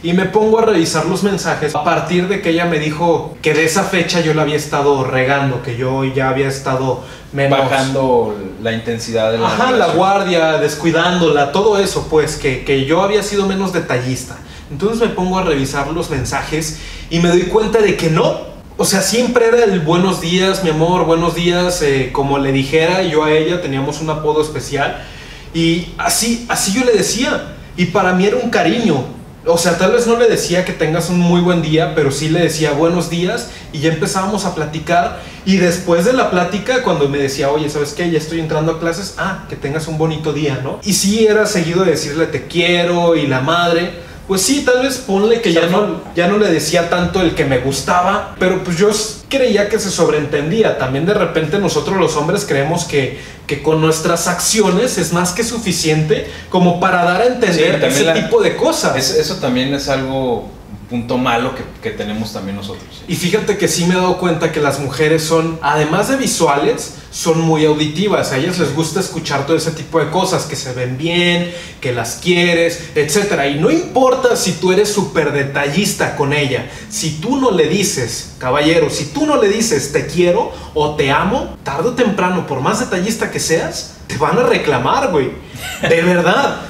Y 0.04 0.14
me 0.14 0.26
pongo 0.26 0.60
a 0.60 0.62
revisar 0.62 1.08
los 1.08 1.24
mensajes 1.24 1.74
a 1.74 1.84
partir 1.84 2.28
de 2.28 2.42
que 2.42 2.52
ella 2.52 2.66
me 2.66 2.78
dijo 2.78 3.36
que 3.42 3.56
de 3.56 3.66
esa 3.66 3.84
fecha 3.84 4.22
yo 4.22 4.36
la 4.36 4.44
había 4.44 4.56
estado 4.56 5.04
regando, 5.04 5.64
que 5.64 5.76
yo 5.76 6.04
ya 6.04 6.30
había 6.30 6.48
estado 6.48 7.04
menos... 7.34 7.60
Bajando 7.60 8.36
la 8.62 8.74
intensidad 8.74 9.32
de 9.32 9.40
la. 9.40 9.48
Ajá, 9.48 9.72
la 9.72 9.88
guardia, 9.88 10.60
descuidándola, 10.60 11.52
todo 11.52 11.80
eso, 11.80 12.08
pues, 12.10 12.36
que, 12.36 12.64
que 12.64 12.86
yo 12.86 13.02
había 13.02 13.24
sido 13.24 13.48
menos 13.48 13.74
detallista. 13.74 14.38
Entonces 14.70 15.00
me 15.00 15.14
pongo 15.14 15.40
a 15.40 15.44
revisar 15.44 15.88
los 15.88 16.10
mensajes 16.10 16.80
y 17.10 17.20
me 17.20 17.30
doy 17.30 17.44
cuenta 17.44 17.80
de 17.80 17.96
que 17.96 18.10
no. 18.10 18.58
O 18.78 18.86
sea, 18.86 19.02
siempre 19.02 19.48
era 19.48 19.64
el 19.64 19.80
buenos 19.80 20.22
días, 20.22 20.64
mi 20.64 20.70
amor, 20.70 21.06
buenos 21.06 21.34
días, 21.34 21.82
eh, 21.82 22.12
como 22.12 22.38
le 22.38 22.52
dijera 22.52 23.02
yo 23.02 23.24
a 23.24 23.32
ella, 23.32 23.62
teníamos 23.62 24.02
un 24.02 24.12
apodo 24.12 24.42
especial. 24.42 25.04
Y 25.54 25.94
así, 25.98 26.46
así 26.50 26.74
yo 26.74 26.86
le 26.86 26.92
decía. 26.92 27.56
Y 27.76 27.86
para 27.86 28.14
mí 28.14 28.26
era 28.26 28.38
un 28.38 28.52
cariño. 28.52 29.17
O 29.48 29.58
sea, 29.58 29.78
tal 29.78 29.94
vez 29.94 30.08
no 30.08 30.18
le 30.18 30.28
decía 30.28 30.66
que 30.66 30.74
tengas 30.74 31.10
un 31.10 31.20
muy 31.20 31.40
buen 31.40 31.62
día, 31.62 31.96
pero 31.96 32.12
sí 32.12 32.28
le 32.28 32.42
decía 32.42 32.72
buenos 32.72 33.10
días 33.10 33.50
y 33.72 33.80
ya 33.80 33.94
empezábamos 33.94 34.44
a 34.44 34.54
platicar. 34.54 35.22
Y 35.46 35.56
después 35.56 36.04
de 36.04 36.12
la 36.12 36.30
plática, 36.30 36.84
cuando 36.84 37.08
me 37.08 37.18
decía, 37.18 37.50
oye, 37.50 37.70
¿sabes 37.70 37.94
qué? 37.94 38.12
Ya 38.12 38.18
estoy 38.18 38.42
entrando 38.42 38.74
a 38.74 38.80
clases, 38.80 39.16
ah, 39.18 39.46
que 39.48 39.56
tengas 39.56 39.88
un 39.88 39.98
bonito 39.98 40.34
día, 40.34 40.60
¿no? 40.62 40.80
Y 40.84 40.94
sí 40.94 41.26
era 41.26 41.46
seguido 41.46 41.86
de 41.86 41.92
decirle 41.92 42.26
te 42.26 42.48
quiero 42.48 43.16
y 43.16 43.26
la 43.26 43.40
madre, 43.40 43.94
pues 44.28 44.42
sí, 44.42 44.64
tal 44.66 44.84
vez 44.84 44.98
ponle 44.98 45.40
que 45.42 45.54
ya 45.54 45.68
no, 45.68 46.02
ya 46.16 46.28
no 46.28 46.38
le 46.38 46.50
decía 46.52 46.90
tanto 46.90 47.22
el 47.22 47.34
que 47.34 47.46
me 47.46 47.60
gustaba, 47.60 48.36
pero 48.40 48.64
pues 48.64 48.78
yo 48.78 48.90
creía 49.30 49.70
que 49.70 49.80
se 49.80 49.90
sobreentendía. 49.90 50.78
También 50.78 51.06
de 51.06 51.14
repente 51.14 51.60
nosotros 51.60 51.98
los 51.98 52.16
hombres 52.18 52.46
creemos 52.46 52.84
que, 52.86 53.20
que 53.48 53.64
con 53.64 53.80
nuestras 53.80 54.28
acciones 54.28 54.98
es 54.98 55.14
más 55.14 55.32
que 55.32 55.44
suficiente 55.44 56.28
como 56.50 56.80
para 56.80 57.04
dar 57.06 57.22
a 57.22 57.26
entender 57.28 57.82
ese 57.84 58.04
la- 58.04 58.14
tipo 58.14 58.42
de 58.42 58.56
cosas. 58.58 58.98
Es- 58.98 59.12
eso 59.16 59.36
también 59.38 59.74
es 59.74 59.88
algo, 59.88 60.50
punto 60.90 61.18
malo 61.18 61.54
que, 61.54 61.64
que 61.82 61.96
tenemos 61.96 62.32
también 62.32 62.56
nosotros. 62.56 63.04
Y 63.08 63.16
fíjate 63.16 63.58
que 63.58 63.68
sí 63.68 63.86
me 63.86 63.94
he 63.94 63.98
dado 63.98 64.18
cuenta 64.18 64.52
que 64.52 64.62
las 64.62 64.80
mujeres 64.80 65.24
son, 65.24 65.60
además 65.62 66.08
de 66.08 66.16
visuales, 66.16 66.96
son 67.12 67.42
muy 67.42 67.66
auditivas. 67.66 68.32
A 68.32 68.38
ellas 68.38 68.58
les 68.60 68.74
gusta 68.74 69.00
escuchar 69.00 69.46
todo 69.46 69.58
ese 69.58 69.72
tipo 69.72 70.00
de 70.00 70.10
cosas, 70.10 70.46
que 70.46 70.56
se 70.56 70.74
ven 70.74 70.98
bien, 70.98 71.54
que 71.82 71.92
las 71.92 72.16
quieres, 72.16 72.92
etc. 72.96 73.54
Y 73.54 73.56
no 73.56 73.70
importa 73.72 74.36
si 74.36 74.54
tú 74.54 74.72
eres 74.72 74.90
súper 74.90 75.32
detallista 75.32 76.16
con 76.16 76.32
ella, 76.32 76.70
si 76.90 77.20
tú 77.20 77.38
no 77.38 77.52
le 77.52 77.68
dices, 77.68 78.36
caballero, 78.38 78.90
si 78.90 79.06
tú 79.06 79.26
no 79.26 79.42
le 79.42 79.50
dices 79.50 79.92
te 79.92 80.08
quiero 80.08 80.52
o 80.74 80.96
te 80.96 81.12
amo, 81.12 81.58
tarde 81.64 81.90
o 81.90 81.94
temprano, 81.94 82.48
por 82.48 82.62
más 82.62 82.80
detallista 82.80 83.32
que 83.32 83.40
seas, 83.40 83.96
te 84.08 84.18
van 84.18 84.38
a 84.38 84.44
reclamar, 84.44 85.12
güey. 85.12 85.32
De 85.82 86.02
verdad. 86.02 86.62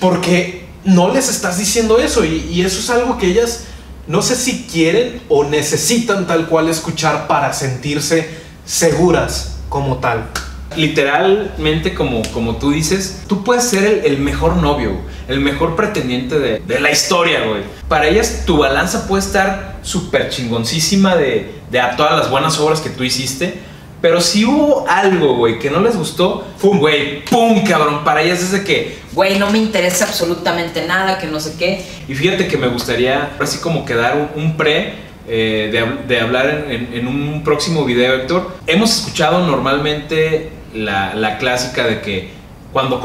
Porque 0.00 0.63
no 0.84 1.12
les 1.12 1.28
estás 1.28 1.58
diciendo 1.58 1.98
eso 1.98 2.24
y, 2.24 2.60
eso 2.62 2.78
es 2.78 2.90
algo 2.90 3.18
que 3.18 3.26
ellas 3.26 3.64
no 4.06 4.20
sé 4.20 4.36
si 4.36 4.64
quieren 4.64 5.22
o 5.28 5.44
necesitan 5.44 6.26
tal 6.26 6.46
cual 6.46 6.68
escuchar 6.68 7.26
para 7.26 7.52
sentirse 7.54 8.28
seguras 8.66 9.56
como 9.68 9.96
tal. 9.96 10.28
Literalmente, 10.76 11.94
como, 11.94 12.22
como 12.32 12.56
tú 12.56 12.70
dices, 12.70 13.22
tú 13.28 13.44
puedes 13.44 13.64
ser 13.64 13.84
el, 13.84 14.04
el 14.04 14.18
mejor 14.18 14.56
novio, 14.56 14.98
el 15.28 15.40
mejor 15.40 15.76
pretendiente 15.76 16.38
de, 16.38 16.58
de 16.58 16.80
la 16.80 16.90
historia, 16.90 17.46
güey. 17.46 17.62
Para 17.88 18.08
ellas, 18.08 18.42
tu 18.44 18.58
balanza 18.58 19.06
puede 19.06 19.22
estar 19.22 19.78
súper 19.82 20.28
chingoncísima 20.28 21.16
de, 21.16 21.54
de 21.70 21.80
a 21.80 21.96
todas 21.96 22.18
las 22.18 22.30
buenas 22.30 22.58
obras 22.58 22.80
que 22.80 22.90
tú 22.90 23.04
hiciste. 23.04 23.54
Pero 24.04 24.20
si 24.20 24.44
hubo 24.44 24.84
algo, 24.86 25.34
güey, 25.36 25.58
que 25.58 25.70
no 25.70 25.80
les 25.80 25.96
gustó, 25.96 26.46
¡pum, 26.60 26.78
güey! 26.78 27.24
¡Pum, 27.24 27.64
cabrón! 27.64 28.04
Para 28.04 28.20
ellas 28.20 28.42
es 28.42 28.52
de 28.52 28.62
que, 28.62 28.98
Güey, 29.14 29.38
no 29.38 29.48
me 29.50 29.56
interesa 29.56 30.04
absolutamente 30.04 30.86
nada, 30.86 31.16
que 31.16 31.26
no 31.26 31.40
sé 31.40 31.54
qué. 31.58 31.82
Y 32.06 32.14
fíjate 32.14 32.46
que 32.46 32.58
me 32.58 32.66
gustaría 32.66 33.30
así 33.40 33.60
como 33.60 33.86
quedar 33.86 34.28
un, 34.36 34.42
un 34.42 34.56
pre 34.58 34.92
eh, 35.26 35.70
de, 35.72 35.80
hab- 35.82 36.04
de 36.04 36.20
hablar 36.20 36.66
en, 36.68 36.90
un 37.08 37.42
próximo 37.44 37.86
video, 37.86 38.12
Héctor. 38.16 38.54
Hemos 38.66 38.94
escuchado 38.94 39.46
normalmente 39.46 40.50
la, 40.74 41.14
clásica 41.38 41.86
de 41.86 42.02
que 42.02 42.28
cuando 42.74 43.00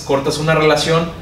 cortas 0.00 0.38
una 0.38 0.56
relación 0.56 1.12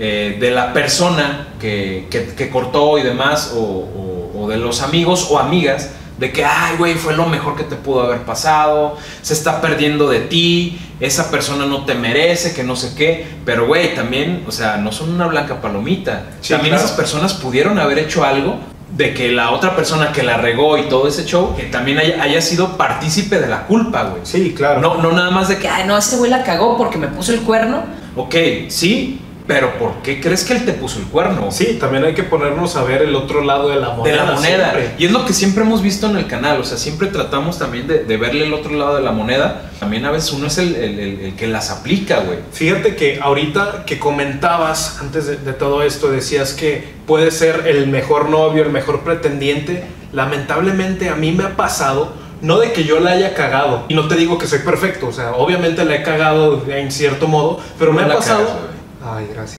eh, 0.00 0.36
de 0.40 0.50
la 0.50 0.72
persona 0.72 1.50
que, 1.60 2.08
que- 2.10 2.34
cortó 2.50 2.98
y 2.98 3.02
demás, 3.04 3.52
o- 3.56 4.40
o 4.42 4.48
de 4.48 4.56
los 4.56 4.82
amigos 4.82 5.28
o 5.30 5.38
amigas, 5.38 5.90
de 6.18 6.32
que, 6.32 6.44
ay, 6.44 6.76
güey, 6.78 6.94
fue 6.94 7.14
lo 7.14 7.26
mejor 7.26 7.56
que 7.56 7.64
te 7.64 7.76
pudo 7.76 8.02
haber 8.02 8.20
pasado, 8.20 8.96
se 9.22 9.34
está 9.34 9.60
perdiendo 9.60 10.08
de 10.08 10.20
ti, 10.20 10.78
esa 11.00 11.30
persona 11.30 11.66
no 11.66 11.84
te 11.84 11.94
merece, 11.94 12.54
que 12.54 12.62
no 12.62 12.76
sé 12.76 12.94
qué, 12.96 13.26
pero, 13.44 13.66
güey, 13.66 13.94
también, 13.94 14.44
o 14.46 14.52
sea, 14.52 14.76
no 14.76 14.92
son 14.92 15.12
una 15.12 15.26
blanca 15.26 15.60
palomita. 15.60 16.26
Sí, 16.40 16.52
también 16.52 16.74
claro. 16.74 16.84
esas 16.84 16.96
personas 16.96 17.34
pudieron 17.34 17.78
haber 17.78 17.98
hecho 17.98 18.24
algo 18.24 18.58
de 18.96 19.12
que 19.12 19.32
la 19.32 19.50
otra 19.50 19.74
persona 19.74 20.12
que 20.12 20.22
la 20.22 20.36
regó 20.36 20.78
y 20.78 20.82
todo 20.82 21.08
ese 21.08 21.24
show, 21.24 21.56
que 21.56 21.64
también 21.64 21.98
haya, 21.98 22.22
haya 22.22 22.40
sido 22.40 22.76
partícipe 22.76 23.40
de 23.40 23.48
la 23.48 23.66
culpa, 23.66 24.04
güey. 24.04 24.22
Sí, 24.24 24.54
claro. 24.56 24.80
No, 24.80 25.02
no 25.02 25.10
nada 25.10 25.30
más 25.30 25.48
de 25.48 25.58
que, 25.58 25.68
ay, 25.68 25.84
no, 25.86 25.96
ese 25.98 26.16
güey 26.16 26.30
la 26.30 26.44
cagó 26.44 26.76
porque 26.76 26.96
me 26.96 27.08
puso 27.08 27.32
el 27.32 27.40
cuerno. 27.40 27.82
ok, 28.14 28.34
sí, 28.68 29.20
pero 29.46 29.74
¿por 29.78 29.96
qué 30.02 30.20
crees 30.22 30.42
que 30.44 30.54
él 30.54 30.64
te 30.64 30.72
puso 30.72 30.98
el 31.00 31.04
cuerno? 31.06 31.50
Sí, 31.50 31.76
también 31.78 32.02
hay 32.04 32.14
que 32.14 32.22
ponernos 32.22 32.76
a 32.76 32.82
ver 32.84 33.02
el 33.02 33.14
otro 33.14 33.42
lado 33.42 33.68
de 33.68 33.76
la 33.76 33.90
moneda. 33.90 34.12
de 34.22 34.26
la 34.26 34.32
moneda. 34.32 34.70
siempre. 34.72 34.94
Y 34.98 35.04
es 35.04 35.12
lo 35.12 35.24
que 35.26 35.32
siempre 35.34 35.64
hemos 35.64 35.82
visto 35.82 36.06
en 36.08 36.16
el 36.16 36.26
canal, 36.26 36.58
o 36.60 36.64
sea, 36.64 36.78
siempre 36.78 37.08
tratamos 37.08 37.58
también 37.58 37.86
de, 37.86 38.04
de 38.04 38.16
verle 38.16 38.46
el 38.46 38.54
otro 38.54 38.72
lado 38.72 38.96
de 38.96 39.02
la 39.02 39.12
moneda. 39.12 39.70
También 39.78 40.06
a 40.06 40.10
veces 40.10 40.32
uno 40.32 40.46
es 40.46 40.56
el, 40.58 40.74
el- 40.76 40.98
el- 40.98 41.20
el 41.20 41.34
que 41.36 41.46
las 41.46 41.70
aplica, 41.70 42.20
güey. 42.20 42.38
Fíjate 42.52 42.96
que 42.96 43.18
ahorita 43.20 43.84
que 43.86 43.98
comentabas, 43.98 44.98
antes 45.00 45.26
de, 45.26 45.36
de 45.36 45.52
todo 45.52 45.82
esto, 45.82 46.10
decías 46.10 46.54
que 46.54 46.94
puede 47.06 47.30
ser 47.30 47.64
el 47.66 47.86
mejor 47.88 48.30
novio, 48.30 48.62
el 48.62 48.70
mejor 48.70 49.00
pretendiente. 49.00 49.84
Lamentablemente 50.12 51.10
a 51.10 51.16
mí 51.16 51.32
me 51.32 51.44
ha 51.44 51.56
pasado, 51.56 52.12
no 52.40 52.58
de 52.60 52.72
que 52.72 52.84
yo 52.84 52.98
la 53.00 53.10
haya 53.10 53.34
cagado, 53.34 53.84
y 53.88 53.94
no 53.94 54.08
te 54.08 54.14
digo 54.16 54.38
que 54.38 54.46
soy 54.46 54.60
perfecto, 54.60 55.08
o 55.08 55.12
sea, 55.12 55.32
obviamente 55.32 55.84
la 55.84 55.96
he 55.96 56.02
cagado 56.02 56.64
en 56.68 56.90
cierto 56.90 57.28
modo, 57.28 57.60
pero 57.78 57.92
me 57.92 58.02
ha 58.02 58.08
pasado... 58.08 58.44
cagas. 58.46 58.62
Ay, 59.04 59.28
gracias. 59.30 59.58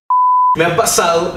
Me 0.58 0.66
ha 0.66 0.76
pasado 0.76 1.36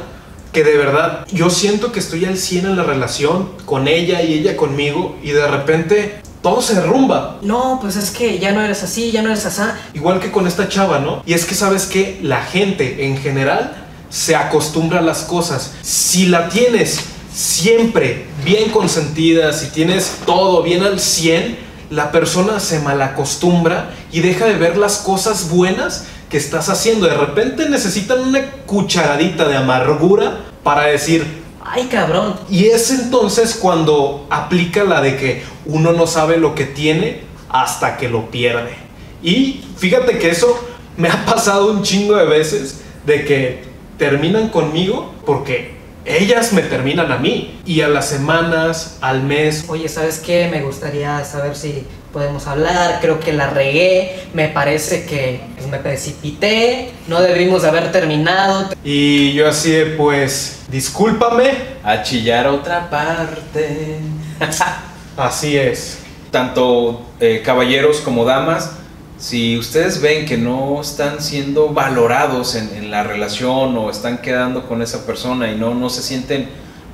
que 0.53 0.65
de 0.65 0.79
verdad 0.79 1.27
yo 1.31 1.51
siento 1.51 1.93
que 1.93 1.99
estoy 1.99 2.25
al 2.25 2.39
100 2.39 2.67
en 2.67 2.77
la 2.77 2.83
relación 2.83 3.51
con 3.67 3.87
ella 3.87 4.23
y 4.23 4.33
ella 4.33 4.57
conmigo, 4.57 5.17
y 5.23 5.31
de 5.33 5.47
repente 5.47 6.23
todo 6.43 6.63
se 6.63 6.75
derrumba. 6.75 7.39
No, 7.43 7.79
pues 7.83 7.97
es 7.97 8.11
que 8.11 8.39
ya 8.39 8.53
no 8.53 8.63
eres 8.63 8.83
así, 8.83 9.11
ya 9.11 9.21
no 9.21 9.29
eres 9.29 9.45
así. 9.45 9.63
Igual 9.93 10.21
que 10.21 10.31
con 10.31 10.47
esta 10.47 10.69
chava, 10.69 11.01
¿no? 11.01 11.23
Y 11.27 11.35
es 11.35 11.45
que 11.45 11.55
sabes 11.55 11.85
que 11.85 12.19
la 12.23 12.43
gente 12.43 13.07
en 13.07 13.19
general 13.19 13.85
se 14.09 14.37
acostumbra 14.37 15.01
a 15.01 15.03
las 15.03 15.25
cosas. 15.25 15.75
Si 15.83 16.27
la 16.27 16.49
tienes 16.49 17.01
siempre 17.35 18.27
bien 18.43 18.71
consentida, 18.71 19.53
si 19.53 19.67
tienes 19.67 20.13
todo 20.25 20.63
bien 20.63 20.83
al 20.83 20.99
100, 20.99 21.59
la 21.91 22.11
persona 22.11 22.61
se 22.61 22.81
malacostumbra 22.81 23.91
y 24.13 24.21
deja 24.21 24.47
de 24.47 24.55
ver 24.55 24.79
las 24.79 24.99
cosas 24.99 25.51
buenas 25.51 26.07
que 26.31 26.37
estás 26.37 26.69
haciendo. 26.69 27.07
De 27.07 27.15
repente 27.15 27.69
necesitan 27.69 28.21
una 28.21 28.43
cucharadita 28.67 29.49
de 29.49 29.57
amargura 29.57 30.41
para 30.63 30.85
decir, 30.87 31.25
Ay, 31.65 31.87
cabrón. 31.87 32.35
y 32.49 32.67
es 32.67 32.91
entonces 32.91 33.57
cuando 33.61 34.27
aplica 34.31 34.85
la 34.85 35.01
de 35.01 35.17
que 35.17 35.43
uno 35.67 35.93
no 35.93 36.07
sabe 36.07 36.37
lo 36.39 36.55
que 36.55 36.65
tiene 36.65 37.23
hasta 37.49 37.97
que 37.97 38.09
lo 38.09 38.31
pierde. 38.31 38.75
Y 39.23 39.65
fíjate 39.77 40.19
que 40.19 40.31
eso 40.31 40.59
me 40.97 41.09
ha 41.09 41.25
pasado 41.27 41.71
un 41.73 41.83
chingo 41.83 42.17
de 42.17 42.25
veces 42.25 42.81
de 43.05 43.25
que 43.25 43.63
terminan 43.99 44.49
conmigo 44.49 45.13
porque 45.27 45.77
ellas 46.05 46.53
me 46.53 46.63
terminan 46.63 47.13
a 47.13 47.19
mí. 47.19 47.61
Y 47.67 47.81
a 47.83 47.89
las 47.89 48.09
semanas, 48.09 48.97
al 49.01 49.23
mes, 49.23 49.65
Oye, 49.69 49.89
¿sabes 49.89 50.21
qué? 50.25 50.49
Me 50.51 50.63
gustaría 50.63 51.23
saber 51.25 51.55
si 51.57 51.85
podemos 52.13 52.47
hablar. 52.47 52.99
Creo 53.01 53.21
que 53.21 53.33
la 53.33 53.51
regué. 53.51 54.25
Me 54.35 54.49
parece 54.49 55.05
que 55.07 55.41
pues, 55.57 55.69
me 55.69 55.79
precipité. 55.79 56.91
No 57.07 57.21
debimos 57.21 57.63
de 57.63 57.69
haber 57.69 57.93
terminado. 57.93 58.69
y 58.85 59.33
yo 59.33 59.49
así 59.49 59.71
de 59.71 59.87
pues, 59.87 60.61
discúlpame, 60.71 61.53
A 61.85 62.03
chillar 62.03 62.47
a 62.47 62.53
otra 62.53 62.91
parte. 62.91 63.99
así 65.17 65.57
es. 65.57 65.99
Tanto 66.31 67.03
eh, 67.21 67.43
caballeros 67.45 67.99
como 68.01 68.25
damas, 68.25 68.73
si 69.19 69.57
ustedes 69.59 70.01
ven 70.03 70.27
que 70.27 70.37
no 70.37 70.81
están 70.81 71.23
siendo 71.23 71.71
valorados 71.71 72.55
en, 72.55 72.69
en 72.77 72.91
la 72.91 73.03
relación 73.03 73.77
o 73.79 73.91
están 73.91 74.19
quedando 74.19 74.69
con 74.69 74.83
esa 74.83 75.07
persona 75.07 75.51
y 75.51 75.57
no, 75.57 75.75
no 75.75 75.89
se 75.91 76.03
sienten 76.03 76.49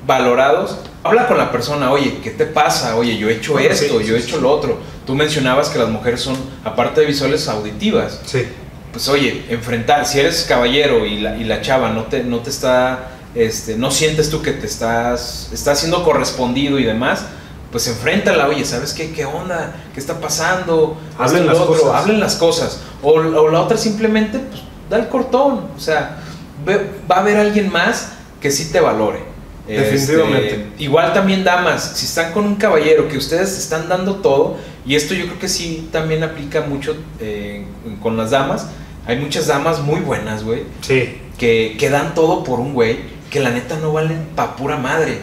valorados, 0.06 0.78
habla 1.02 1.26
con 1.26 1.36
la 1.38 1.50
persona, 1.50 1.90
oye, 1.90 2.18
¿qué 2.22 2.30
te 2.30 2.46
pasa? 2.46 2.96
Oye, 2.96 3.16
yo 3.18 3.28
he 3.28 3.34
hecho 3.34 3.52
Bueno, 3.54 3.70
esto, 3.70 3.98
sí, 4.00 4.06
yo 4.06 4.16
he 4.16 4.20
hecho 4.20 4.36
sí. 4.36 4.42
lo 4.42 4.50
otro. 4.52 4.78
Tú 5.06 5.14
mencionabas 5.14 5.68
que 5.68 5.78
las 5.78 5.88
mujeres 5.88 6.20
son, 6.20 6.36
aparte 6.64 7.00
de 7.02 7.06
visuales, 7.06 7.46
auditivas. 7.48 8.20
Sí. 8.24 8.44
Pues 8.92 9.08
oye, 9.08 9.44
enfrentar, 9.50 10.06
si 10.06 10.20
eres 10.20 10.44
caballero 10.48 11.04
y 11.04 11.20
la, 11.20 11.36
y 11.36 11.44
la 11.44 11.60
chava 11.60 11.90
no 11.90 12.04
te, 12.04 12.22
no 12.24 12.38
te 12.38 12.50
está, 12.50 13.10
este, 13.34 13.76
no 13.76 13.90
sientes 13.90 14.30
tú 14.30 14.40
que 14.40 14.52
te 14.52 14.66
estás, 14.66 15.50
estás 15.52 15.80
siendo 15.80 16.04
correspondido 16.04 16.78
y 16.78 16.84
demás, 16.84 17.24
pues 17.72 17.88
enfréntala, 17.88 18.46
oye, 18.46 18.64
¿sabes 18.64 18.94
qué? 18.94 19.10
¿Qué 19.12 19.24
onda? 19.24 19.74
¿Qué 19.92 19.98
está 20.00 20.20
pasando? 20.20 20.96
Hablen 21.18 21.46
las 21.46 21.58
otro, 21.58 21.74
cosas. 21.82 21.94
Hablen 22.02 22.20
las 22.20 22.36
cosas. 22.36 22.80
O, 23.02 23.14
o 23.14 23.48
la 23.50 23.60
otra 23.62 23.76
simplemente, 23.76 24.38
pues, 24.38 24.62
da 24.88 24.96
el 24.98 25.08
cortón. 25.08 25.66
O 25.76 25.80
sea, 25.80 26.18
ve- 26.64 26.88
va 27.10 27.16
a 27.16 27.20
haber 27.20 27.36
alguien 27.36 27.70
más 27.72 28.10
que 28.40 28.52
sí 28.52 28.70
te 28.70 28.78
valore. 28.78 29.24
Definitivamente. 29.66 30.46
Este, 30.54 30.82
igual 30.84 31.12
también 31.12 31.42
damas, 31.44 31.92
si 31.96 32.06
están 32.06 32.32
con 32.32 32.44
un 32.44 32.56
caballero 32.56 33.08
que 33.08 33.16
ustedes 33.16 33.56
están 33.58 33.88
dando 33.88 34.16
todo, 34.16 34.56
y 34.84 34.94
esto 34.94 35.14
yo 35.14 35.24
creo 35.26 35.38
que 35.38 35.48
sí 35.48 35.88
también 35.90 36.22
aplica 36.22 36.60
mucho 36.62 36.96
eh, 37.20 37.64
con 38.02 38.16
las 38.16 38.30
damas, 38.30 38.66
hay 39.06 39.16
muchas 39.18 39.46
damas 39.46 39.80
muy 39.80 40.00
buenas, 40.00 40.44
güey, 40.44 40.64
Sí. 40.82 41.18
que, 41.38 41.76
que 41.78 41.90
dan 41.90 42.14
todo 42.14 42.44
por 42.44 42.60
un 42.60 42.74
güey, 42.74 42.98
que 43.30 43.40
la 43.40 43.50
neta 43.50 43.78
no 43.78 43.92
valen 43.92 44.26
pa' 44.36 44.56
pura 44.56 44.76
madre. 44.76 45.18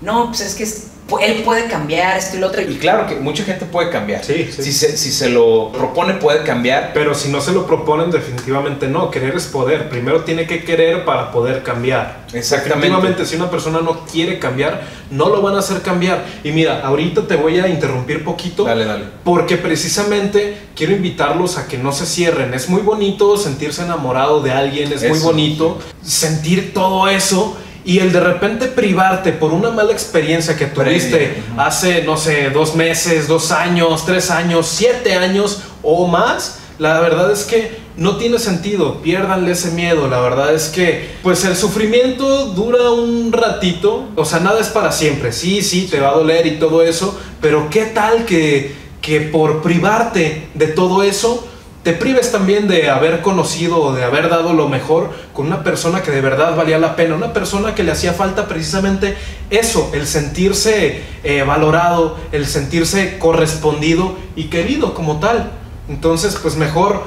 No, 0.00 0.26
pues 0.28 0.40
es 0.40 0.54
que 0.54 0.64
es- 0.64 0.88
él 1.20 1.42
puede 1.44 1.66
cambiar 1.66 2.16
esto 2.16 2.36
y 2.36 2.40
lo 2.40 2.46
otro. 2.48 2.62
Y 2.62 2.76
claro 2.76 3.06
que 3.06 3.16
mucha 3.16 3.44
gente 3.44 3.66
puede 3.66 3.90
cambiar. 3.90 4.24
Sí, 4.24 4.50
sí. 4.50 4.62
Si, 4.62 4.72
se, 4.72 4.96
si 4.96 5.12
se 5.12 5.28
lo 5.28 5.70
propone 5.72 6.14
puede 6.14 6.42
cambiar. 6.42 6.92
Pero 6.94 7.14
si 7.14 7.28
no 7.28 7.40
se 7.40 7.52
lo 7.52 7.66
proponen, 7.66 8.10
definitivamente 8.10 8.88
no. 8.88 9.10
Querer 9.10 9.34
es 9.36 9.46
poder. 9.46 9.88
Primero 9.88 10.24
tiene 10.24 10.46
que 10.46 10.64
querer 10.64 11.04
para 11.04 11.30
poder 11.30 11.62
cambiar. 11.62 12.24
Exactamente. 12.32 12.86
Definitivamente, 12.86 13.26
si 13.26 13.36
una 13.36 13.50
persona 13.50 13.80
no 13.80 14.04
quiere 14.06 14.38
cambiar, 14.38 14.82
no 15.10 15.28
lo 15.28 15.42
van 15.42 15.56
a 15.56 15.58
hacer 15.58 15.82
cambiar. 15.82 16.24
Y 16.42 16.52
mira, 16.52 16.80
ahorita 16.80 17.26
te 17.26 17.36
voy 17.36 17.58
a 17.60 17.68
interrumpir 17.68 18.24
poquito. 18.24 18.64
Dale, 18.64 18.84
dale. 18.84 19.04
Porque 19.22 19.56
precisamente 19.56 20.56
quiero 20.74 20.94
invitarlos 20.94 21.58
a 21.58 21.68
que 21.68 21.76
no 21.78 21.92
se 21.92 22.06
cierren. 22.06 22.54
Es 22.54 22.68
muy 22.68 22.80
bonito 22.80 23.36
sentirse 23.36 23.82
enamorado 23.82 24.42
de 24.42 24.52
alguien, 24.52 24.92
es 24.92 25.02
muy 25.02 25.18
Eso. 25.18 25.26
bonito 25.26 25.78
sentir 26.02 26.72
todo 26.74 27.08
eso 27.08 27.56
Y 27.84 27.98
el 27.98 28.12
de 28.12 28.20
repente 28.20 28.66
privarte 28.66 29.32
por 29.32 29.52
una 29.52 29.70
mala 29.70 29.92
experiencia 29.92 30.56
que 30.56 30.66
tuviste 30.66 31.16
Previa, 31.16 31.44
hace, 31.58 32.02
no 32.02 32.16
sé, 32.16 32.50
dos 32.50 32.74
meses, 32.74 33.28
dos 33.28 33.50
años, 33.50 34.06
tres 34.06 34.30
años, 34.30 34.66
siete 34.68 35.14
años 35.14 35.62
o 35.82 36.06
más, 36.06 36.60
la 36.78 36.98
verdad 37.00 37.30
es 37.30 37.44
que 37.44 37.84
no 37.96 38.16
tiene 38.16 38.38
sentido. 38.38 39.00
Piérdanle 39.02 39.52
ese 39.52 39.70
miedo. 39.70 40.08
La 40.08 40.20
verdad 40.20 40.54
es 40.54 40.68
que, 40.68 41.10
pues 41.22 41.44
el 41.44 41.56
sufrimiento 41.56 42.46
dura 42.46 42.90
un 42.90 43.32
ratito. 43.32 44.08
O 44.16 44.24
sea, 44.24 44.40
nada 44.40 44.60
es 44.60 44.68
para 44.68 44.90
siempre. 44.90 45.32
Sí, 45.32 45.62
sí, 45.62 45.86
te 45.90 46.00
va 46.00 46.08
a 46.08 46.14
doler 46.14 46.46
y 46.46 46.58
todo 46.58 46.82
eso. 46.82 47.18
Pero 47.40 47.68
¿qué 47.70 47.84
tal 47.84 48.24
que, 48.24 48.74
que 49.00 49.20
por 49.20 49.62
privarte 49.62 50.48
de 50.54 50.66
todo 50.68 51.02
eso 51.02 51.46
te 51.84 51.92
prives 51.92 52.32
también 52.32 52.66
de 52.66 52.88
haber 52.88 53.20
conocido 53.20 53.78
o 53.80 53.92
de 53.92 54.04
haber 54.04 54.30
dado 54.30 54.54
lo 54.54 54.70
mejor 54.70 55.12
con 55.34 55.46
una 55.46 55.62
persona 55.62 56.02
que 56.02 56.10
de 56.10 56.22
verdad 56.22 56.56
valía 56.56 56.78
la 56.78 56.96
pena, 56.96 57.14
una 57.14 57.34
persona 57.34 57.74
que 57.74 57.84
le 57.84 57.92
hacía 57.92 58.14
falta 58.14 58.48
precisamente 58.48 59.16
eso, 59.50 59.90
el 59.92 60.06
sentirse 60.06 61.02
eh, 61.22 61.42
valorado, 61.42 62.16
el 62.32 62.46
sentirse 62.46 63.18
correspondido 63.18 64.16
y 64.34 64.44
querido 64.44 64.94
como 64.94 65.20
tal. 65.20 65.50
Entonces, 65.90 66.38
pues 66.40 66.56
mejor 66.56 67.04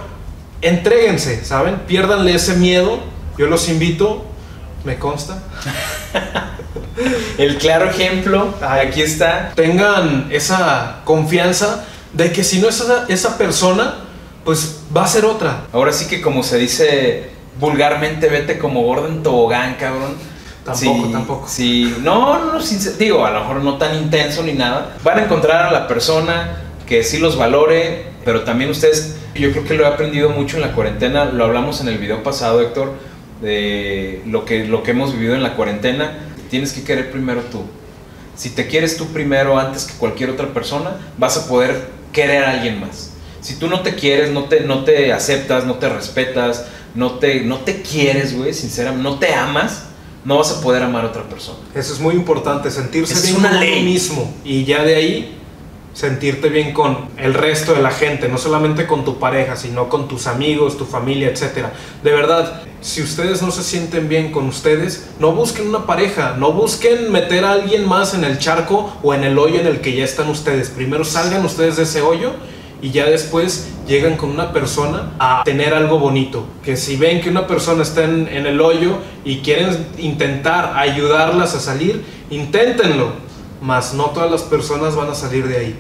entréguense, 0.62 1.44
¿saben? 1.44 1.80
Piérdanle 1.88 2.36
ese 2.36 2.54
miedo, 2.54 3.00
yo 3.36 3.48
los 3.48 3.70
invito, 3.70 4.26
me 4.84 5.00
consta, 5.00 5.42
El 7.40 7.58
claro 7.58 7.90
ejemplo, 7.90 8.54
aquí 8.62 9.02
está. 9.02 9.54
tengan 9.56 10.28
esa 10.30 11.02
confianza 11.04 11.86
de 12.14 12.32
que 12.32 12.44
si 12.44 12.60
no 12.60 12.70
es 12.70 12.80
esa, 12.80 13.06
esa 13.08 13.38
persona, 13.38 14.07
pues 14.48 14.80
va 14.96 15.04
a 15.04 15.08
ser 15.10 15.26
otra. 15.26 15.66
Ahora 15.74 15.92
sí 15.92 16.08
que 16.08 16.22
como 16.22 16.42
se 16.42 16.58
dice 16.58 17.32
vulgarmente, 17.60 18.30
vete 18.30 18.58
como 18.58 18.82
gordo 18.84 19.08
en 19.10 19.22
tobogán, 19.22 19.76
cabrón. 19.76 20.16
Tampoco, 20.64 21.06
Sí, 21.06 21.12
tampoco. 21.12 21.48
Sí, 21.50 21.96
no, 22.02 22.46
no, 22.54 22.62
sin- 22.62 22.98
digo, 22.98 23.26
a 23.26 23.32
lo 23.32 23.42
mejor 23.42 23.58
no 23.62 23.78
tan 23.78 23.98
intenso 23.98 24.44
ni 24.44 24.54
nada. 24.54 24.96
Van 25.04 25.20
a 25.20 25.24
encontrar 25.26 25.66
a 25.66 25.72
la 25.74 25.86
persona 25.86 26.62
que 26.86 27.04
sí 27.04 27.18
los 27.18 27.38
valore, 27.38 28.06
pero 28.24 28.44
también 28.44 28.70
ustedes, 28.70 29.18
yo 29.36 29.52
creo 29.52 29.66
que 29.66 29.74
lo 29.74 29.84
he 29.84 29.88
aprendido 29.88 30.30
mucho 30.30 30.56
en 30.56 30.62
la 30.62 30.72
cuarentena, 30.72 31.26
lo 31.26 31.44
hablamos 31.44 31.82
en 31.82 31.90
el 31.90 31.98
video 31.98 32.24
pasado, 32.24 32.62
Héctor, 32.62 32.94
de 33.42 34.22
lo 34.28 34.46
que, 34.46 34.64
lo 34.66 34.82
que 34.82 34.92
hemos 34.92 35.12
vivido 35.12 35.36
en 35.36 35.44
la 35.44 35.56
cuarentena. 35.58 36.20
Tienes 36.50 36.72
que 36.72 36.84
querer 36.86 37.12
primero 37.12 37.42
tú. 37.52 37.64
Si 38.38 38.52
te 38.52 38.68
quieres 38.68 38.96
tú 38.96 39.08
primero 39.08 39.60
antes 39.60 39.84
que 39.84 39.94
cualquier 39.96 40.30
otra 40.30 40.48
persona, 40.54 40.92
vas 41.18 41.36
a 41.38 41.50
poder 41.50 41.90
querer 42.14 42.46
a 42.46 42.52
alguien 42.52 42.80
más. 42.80 43.12
Si 43.48 43.56
tú 43.56 43.68
no 43.68 43.80
te 43.80 43.96
quieres, 43.96 44.30
no 44.32 44.44
te, 44.44 44.60
no 44.60 44.84
te 44.84 45.14
aceptas, 45.14 45.66
no 45.66 45.76
te 45.76 45.88
respetas, 45.88 46.66
no 46.94 47.14
te, 47.14 47.40
no 47.40 47.60
te 47.60 47.82
quieres, 47.82 48.38
güey, 48.38 48.54
sinceramente, 48.54 49.02
no 49.02 49.20
te 49.20 49.34
amas, 49.34 49.86
no 50.26 50.38
vas 50.38 50.52
a 50.52 50.60
poder 50.60 50.84
amar 50.84 51.06
a 51.06 51.08
otra 51.08 51.24
persona. 51.24 51.60
Eso 51.74 51.94
es 51.94 52.02
muy 52.02 52.14
importante, 52.14 52.70
sentirse 52.70 53.14
Es 53.14 53.24
bien 53.24 53.38
una 53.38 53.48
con 53.48 53.58
uno 53.60 53.66
ley. 53.66 53.84
mismo 53.86 54.34
y 54.44 54.66
ya 54.66 54.84
de 54.84 54.96
ahí 54.96 55.38
sentirte 55.94 56.50
bien 56.50 56.74
con 56.74 57.08
el 57.16 57.34
resto 57.34 57.74
de 57.74 57.82
la 57.82 57.92
gente, 57.92 58.28
no 58.28 58.38
solamente 58.38 58.86
con 58.86 59.06
tu 59.06 59.18
pareja, 59.18 59.56
sino 59.56 59.88
con 59.88 60.10
tus 60.10 60.28
amigos, 60.28 60.78
tu 60.78 60.84
familia, 60.84 61.30
etcétera. 61.30 61.72
De 62.04 62.12
verdad, 62.12 62.64
si 62.82 63.02
ustedes 63.02 63.42
no 63.42 63.52
se 63.52 63.64
sienten 63.64 64.10
bien 64.10 64.34
con 64.34 64.46
ustedes, 64.48 65.08
no 65.20 65.32
busquen 65.32 65.70
una 65.70 65.86
pareja, 65.86 66.36
no 66.38 66.52
busquen 66.52 67.14
meter 67.14 67.46
a 67.46 67.54
alguien 67.54 67.88
más 67.88 68.14
en 68.14 68.26
el 68.26 68.40
charco 68.40 68.92
o 69.02 69.14
en 69.14 69.24
el 69.24 69.40
hoyo 69.40 69.58
en 69.62 69.68
el 69.68 69.80
que 69.80 69.96
ya 69.96 70.04
están 70.04 70.28
ustedes. 70.28 70.70
Primero 70.70 71.06
salgan 71.06 71.46
ustedes 71.46 71.78
de 71.78 71.84
ese 71.84 72.02
hoyo 72.02 72.34
y 72.82 72.92
ya 72.92 73.06
después 73.06 73.70
llegan 73.88 74.18
con 74.18 74.30
una 74.30 74.54
persona 74.54 75.14
a 75.20 75.44
tener 75.44 75.74
algo 75.74 76.00
bonito. 76.00 76.46
Que 76.64 76.78
si 76.78 76.96
ven 76.96 77.22
que 77.22 77.30
una 77.30 77.48
persona 77.48 77.84
está 77.84 78.04
en, 78.04 78.28
el 78.28 78.62
hoyo 78.62 78.98
y 79.26 79.40
quieren 79.40 79.88
intentar 79.98 80.74
ayudarlas 80.78 81.56
a 81.56 81.60
salir, 81.60 82.04
inténtenlo. 82.30 83.12
Mas 83.62 83.94
no 83.94 84.12
todas 84.12 84.30
las 84.30 84.44
personas 84.44 84.96
van 84.96 85.10
a 85.10 85.16
salir 85.16 85.48
de 85.48 85.58
ahí. 85.58 85.80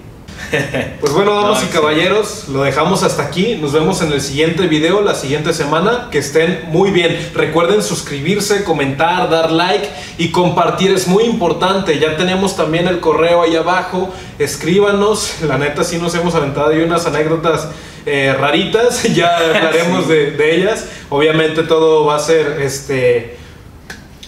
Pues 0.99 1.13
bueno, 1.13 1.35
damas 1.35 1.57
No, 1.59 1.63
y 1.63 1.67
sí. 1.67 1.71
caballeros, 1.73 2.47
lo 2.47 2.63
dejamos 2.63 3.03
hasta 3.03 3.23
aquí. 3.23 3.55
Nos 3.61 3.73
vemos 3.73 4.01
en 4.01 4.11
el 4.13 4.21
siguiente 4.21 4.67
video, 4.67 5.01
la 5.01 5.13
siguiente 5.15 5.53
semana. 5.53 6.07
Que 6.11 6.19
estén 6.19 6.65
muy 6.67 6.91
bien. 6.91 7.31
Recuerden 7.33 7.83
suscribirse, 7.83 8.63
comentar, 8.63 9.29
dar 9.29 9.51
like 9.51 9.89
y 10.17 10.31
compartir. 10.31 10.91
Es 10.91 11.07
muy 11.07 11.23
importante. 11.25 11.99
Ya 11.99 12.15
tenemos 12.17 12.55
también 12.55 12.87
el 12.87 12.99
correo 12.99 13.41
ahí 13.43 13.55
abajo. 13.55 14.13
Escríbanos. 14.39 15.41
La 15.41 15.57
neta, 15.57 15.83
sí 15.83 15.97
nos 15.97 16.13
hemos 16.15 16.33
aventado 16.35 16.73
y 16.75 16.81
unas 16.81 17.05
anécdotas 17.05 17.67
eh, 18.05 18.33
raritas. 18.39 19.03
Ya 19.13 19.37
hablaremos 19.55 20.05
Sí. 20.05 20.11
de, 20.13 20.31
de 20.31 20.55
ellas. 20.55 20.85
Obviamente 21.09 21.63
todo 21.63 22.05
va 22.05 22.15
a 22.15 22.19
ser 22.19 22.61
este. 22.61 23.37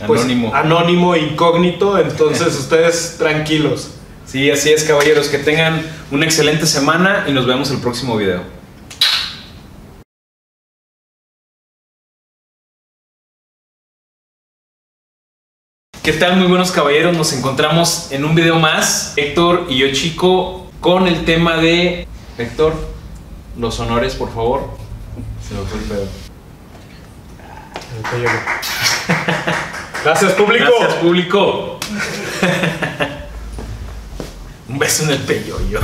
pues, 0.06 0.22
Anónimo. 0.22 0.54
anónimo, 0.54 1.16
incógnito. 1.16 1.98
Entonces 1.98 2.48
ustedes 2.58 3.16
tranquilos. 3.18 3.92
Sí, 4.30 4.52
así 4.52 4.72
es, 4.72 4.84
caballeros. 4.84 5.28
Que 5.28 5.40
tengan 5.40 5.84
una 6.12 6.24
excelente 6.26 6.68
semana 6.68 7.26
y 7.28 7.32
nos 7.32 7.48
vemos 7.48 7.72
el 7.72 7.80
próximo 7.80 8.16
video. 8.16 8.44
¿Qué 16.04 16.14
tal, 16.14 16.38
muy 16.38 16.46
buenos 16.46 16.72
caballeros? 16.72 17.18
Nos 17.18 17.34
encontramos 17.34 18.12
en 18.12 18.24
un 18.24 18.36
video 18.36 18.60
más, 18.60 19.14
Héctor 19.18 19.66
y 19.68 19.80
yo, 19.80 19.92
chico, 19.94 20.72
con 20.80 21.08
el 21.08 21.26
tema 21.26 21.58
de. 21.58 22.08
Héctor, 22.38 22.76
los 23.58 23.80
honores, 23.80 24.14
por 24.14 24.32
favor. 24.32 24.70
Se 25.48 25.56
me 25.56 25.62
fue 25.62 25.80
el 25.80 25.86
pedo. 25.86 26.08
Gracias, 30.04 30.34
público. 30.34 30.72
Gracias, 30.80 31.00
público. 31.02 31.80
Un 34.70 34.78
beso 34.78 35.04
en 35.04 35.12
el 35.12 35.20
peyoyo. 35.20 35.80